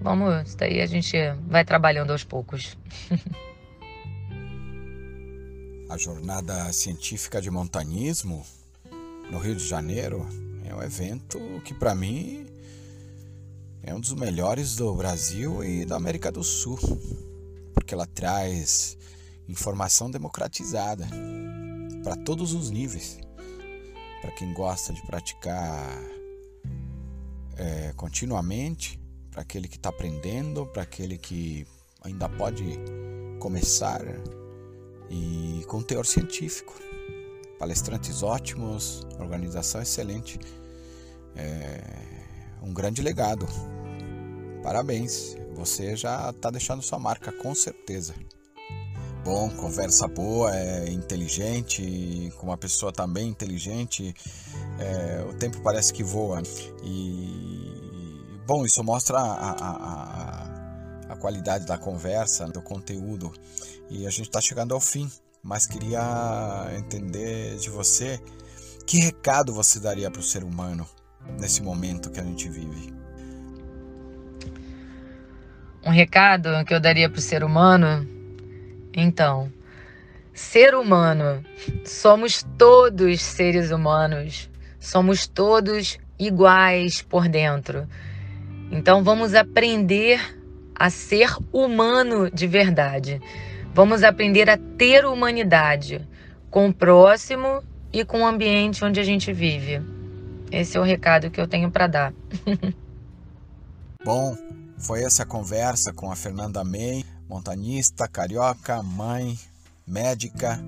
Vamos, 0.00 0.48
isso 0.48 0.56
daí 0.56 0.80
a 0.80 0.86
gente 0.86 1.14
vai 1.46 1.66
trabalhando 1.66 2.12
aos 2.12 2.24
poucos. 2.24 2.78
a 5.88 5.98
jornada 5.98 6.72
científica 6.72 7.42
de 7.42 7.50
montanismo 7.50 8.44
no 9.30 9.38
Rio 9.38 9.54
de 9.54 9.66
Janeiro 9.66 10.26
é 10.64 10.74
um 10.74 10.82
evento 10.82 11.38
que 11.64 11.74
para 11.74 11.94
mim 11.94 12.46
é 13.82 13.94
um 13.94 14.00
dos 14.00 14.14
melhores 14.14 14.76
do 14.76 14.94
Brasil 14.94 15.62
e 15.62 15.84
da 15.84 15.96
América 15.96 16.32
do 16.32 16.42
Sul 16.42 16.78
porque 17.86 17.94
ela 17.94 18.06
traz 18.06 18.98
informação 19.48 20.10
democratizada 20.10 21.06
para 22.02 22.16
todos 22.16 22.52
os 22.52 22.68
níveis. 22.68 23.20
Para 24.20 24.32
quem 24.32 24.52
gosta 24.52 24.92
de 24.92 25.00
praticar 25.06 25.86
é, 27.56 27.92
continuamente, 27.94 29.00
para 29.30 29.42
aquele 29.42 29.68
que 29.68 29.76
está 29.76 29.90
aprendendo, 29.90 30.66
para 30.66 30.82
aquele 30.82 31.16
que 31.16 31.64
ainda 32.02 32.28
pode 32.28 32.64
começar 33.38 34.02
e 35.08 35.64
com 35.68 35.80
teor 35.80 36.06
científico. 36.06 36.74
Palestrantes 37.56 38.24
ótimos, 38.24 39.06
organização 39.20 39.80
excelente. 39.80 40.40
É 41.36 41.80
um 42.60 42.74
grande 42.74 43.00
legado. 43.00 43.46
Parabéns. 44.66 45.36
Você 45.54 45.94
já 45.94 46.28
está 46.30 46.50
deixando 46.50 46.82
sua 46.82 46.98
marca, 46.98 47.30
com 47.30 47.54
certeza. 47.54 48.16
Bom, 49.24 49.48
conversa 49.48 50.08
boa, 50.08 50.56
é 50.56 50.90
inteligente, 50.90 52.32
com 52.36 52.48
uma 52.48 52.58
pessoa 52.58 52.90
também 52.90 53.28
inteligente, 53.28 54.12
é, 54.80 55.24
o 55.30 55.34
tempo 55.34 55.60
parece 55.60 55.92
que 55.92 56.02
voa. 56.02 56.42
E, 56.82 58.40
bom, 58.44 58.64
isso 58.64 58.82
mostra 58.82 59.18
a, 59.20 59.50
a, 59.52 59.70
a, 61.10 61.12
a 61.12 61.16
qualidade 61.16 61.64
da 61.64 61.78
conversa, 61.78 62.48
do 62.48 62.60
conteúdo. 62.60 63.32
E 63.88 64.04
a 64.04 64.10
gente 64.10 64.26
está 64.26 64.40
chegando 64.40 64.74
ao 64.74 64.80
fim, 64.80 65.08
mas 65.44 65.64
queria 65.64 66.72
entender 66.76 67.56
de 67.58 67.70
você 67.70 68.20
que 68.84 68.98
recado 68.98 69.54
você 69.54 69.78
daria 69.78 70.10
para 70.10 70.20
o 70.20 70.24
ser 70.24 70.42
humano 70.42 70.84
nesse 71.38 71.62
momento 71.62 72.10
que 72.10 72.18
a 72.18 72.24
gente 72.24 72.48
vive 72.48 72.95
um 75.86 75.90
recado 75.90 76.64
que 76.66 76.74
eu 76.74 76.80
daria 76.80 77.08
para 77.08 77.18
o 77.18 77.22
ser 77.22 77.44
humano? 77.44 78.04
Então, 78.92 79.52
ser 80.34 80.74
humano, 80.74 81.44
somos 81.84 82.44
todos 82.58 83.22
seres 83.22 83.70
humanos, 83.70 84.50
somos 84.80 85.28
todos 85.28 85.96
iguais 86.18 87.02
por 87.02 87.28
dentro. 87.28 87.86
Então, 88.72 89.04
vamos 89.04 89.32
aprender 89.32 90.20
a 90.74 90.90
ser 90.90 91.30
humano 91.52 92.28
de 92.30 92.48
verdade. 92.48 93.20
Vamos 93.72 94.02
aprender 94.02 94.50
a 94.50 94.58
ter 94.76 95.06
humanidade 95.06 96.06
com 96.50 96.68
o 96.68 96.74
próximo 96.74 97.62
e 97.92 98.04
com 98.04 98.22
o 98.22 98.26
ambiente 98.26 98.84
onde 98.84 98.98
a 98.98 99.04
gente 99.04 99.32
vive. 99.32 99.80
Esse 100.50 100.76
é 100.76 100.80
o 100.80 100.82
recado 100.82 101.30
que 101.30 101.40
eu 101.40 101.46
tenho 101.46 101.70
para 101.70 101.86
dar. 101.86 102.12
Bom, 104.04 104.36
foi 104.78 105.02
essa 105.02 105.24
conversa 105.24 105.92
com 105.92 106.10
a 106.10 106.16
Fernanda 106.16 106.62
May, 106.62 107.04
montanista, 107.28 108.06
carioca, 108.06 108.82
mãe, 108.82 109.38
médica. 109.86 110.58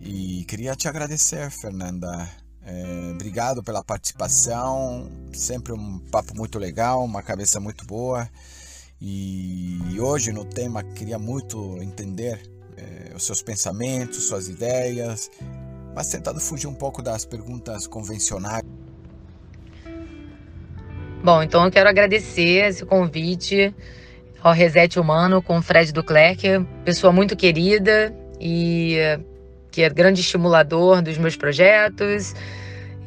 E 0.00 0.44
queria 0.44 0.74
te 0.74 0.88
agradecer, 0.88 1.50
Fernanda. 1.50 2.28
É, 2.62 3.12
obrigado 3.12 3.62
pela 3.62 3.82
participação. 3.82 5.08
Sempre 5.32 5.72
um 5.72 5.98
papo 6.10 6.36
muito 6.36 6.58
legal, 6.58 7.04
uma 7.04 7.22
cabeça 7.22 7.60
muito 7.60 7.86
boa. 7.86 8.28
E 9.00 9.98
hoje 10.00 10.32
no 10.32 10.44
tema 10.44 10.82
queria 10.82 11.18
muito 11.18 11.80
entender 11.82 12.50
é, 12.76 13.14
os 13.14 13.24
seus 13.24 13.42
pensamentos, 13.42 14.24
suas 14.24 14.48
ideias, 14.48 15.30
mas 15.94 16.08
tentando 16.08 16.40
fugir 16.40 16.66
um 16.66 16.74
pouco 16.74 17.02
das 17.02 17.24
perguntas 17.24 17.86
convencionais. 17.86 18.65
Bom, 21.26 21.42
então 21.42 21.64
eu 21.64 21.72
quero 21.72 21.88
agradecer 21.88 22.68
esse 22.68 22.86
convite 22.86 23.74
ao 24.40 24.52
Reset 24.52 24.96
Humano 25.00 25.42
com 25.42 25.58
o 25.58 25.60
Fred 25.60 25.92
Duclerc, 25.92 26.64
pessoa 26.84 27.12
muito 27.12 27.34
querida 27.34 28.14
e 28.40 28.96
que 29.72 29.82
é 29.82 29.90
grande 29.90 30.20
estimulador 30.20 31.02
dos 31.02 31.18
meus 31.18 31.34
projetos. 31.34 32.32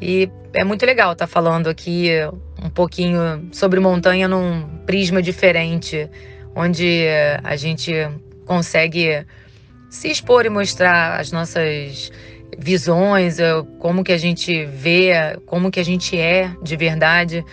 E 0.01 0.29
é 0.51 0.65
muito 0.65 0.85
legal 0.85 1.13
estar 1.13 1.27
tá 1.27 1.31
falando 1.31 1.69
aqui 1.69 2.09
um 2.61 2.69
pouquinho 2.69 3.47
sobre 3.53 3.79
montanha 3.79 4.27
num 4.27 4.67
prisma 4.85 5.21
diferente, 5.21 6.09
onde 6.53 7.05
a 7.41 7.55
gente 7.55 7.93
consegue 8.45 9.25
se 9.89 10.09
expor 10.09 10.45
e 10.45 10.49
mostrar 10.49 11.21
as 11.21 11.31
nossas 11.31 12.11
visões, 12.57 13.37
como 13.79 14.03
que 14.03 14.11
a 14.11 14.17
gente 14.17 14.65
vê, 14.65 15.39
como 15.45 15.71
que 15.71 15.79
a 15.79 15.85
gente 15.85 16.19
é 16.19 16.51
de 16.61 16.75
verdade 16.75 17.45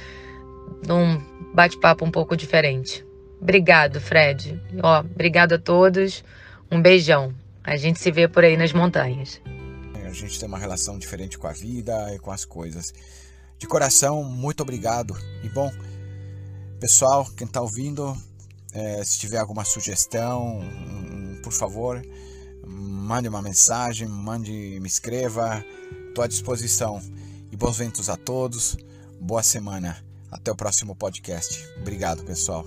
num 0.87 1.21
bate-papo 1.55 2.05
um 2.05 2.11
pouco 2.11 2.37
diferente. 2.37 3.05
Obrigado, 3.41 4.01
Fred. 4.01 4.61
Ó, 4.83 5.01
obrigado 5.01 5.55
a 5.55 5.59
todos. 5.59 6.25
Um 6.71 6.81
beijão. 6.81 7.35
A 7.63 7.77
gente 7.77 8.01
se 8.01 8.11
vê 8.11 8.29
por 8.29 8.45
aí 8.45 8.57
nas 8.57 8.73
montanhas. 8.73 9.41
A 10.05 10.13
gente 10.13 10.39
tem 10.39 10.49
uma 10.49 10.59
relação 10.59 10.99
diferente 10.99 11.37
com 11.37 11.47
a 11.47 11.53
vida 11.53 12.15
e 12.15 12.19
com 12.19 12.31
as 12.31 12.45
coisas. 12.45 12.93
De 13.59 13.67
coração, 13.67 14.23
muito 14.23 14.63
obrigado. 14.63 15.17
E 15.43 15.49
bom, 15.49 15.71
pessoal, 16.79 17.27
quem 17.37 17.47
está 17.47 17.61
ouvindo, 17.61 18.17
é, 18.73 19.03
se 19.05 19.19
tiver 19.19 19.39
alguma 19.39 19.65
sugestão, 19.65 20.61
por 21.43 21.53
favor, 21.53 22.03
mande 22.67 23.29
uma 23.29 23.43
mensagem, 23.43 24.09
mande, 24.09 24.79
me 24.81 24.87
escreva. 24.87 25.65
Estou 26.09 26.25
à 26.25 26.27
disposição. 26.27 27.01
E 27.51 27.57
bons 27.57 27.79
ventos 27.79 28.09
a 28.09 28.17
todos. 28.17 28.77
Boa 29.21 29.43
semana. 29.43 30.06
Até 30.37 30.53
o 30.53 30.57
próximo 30.57 30.95
podcast. 30.95 31.67
Obrigado, 31.81 32.23
pessoal. 32.23 32.65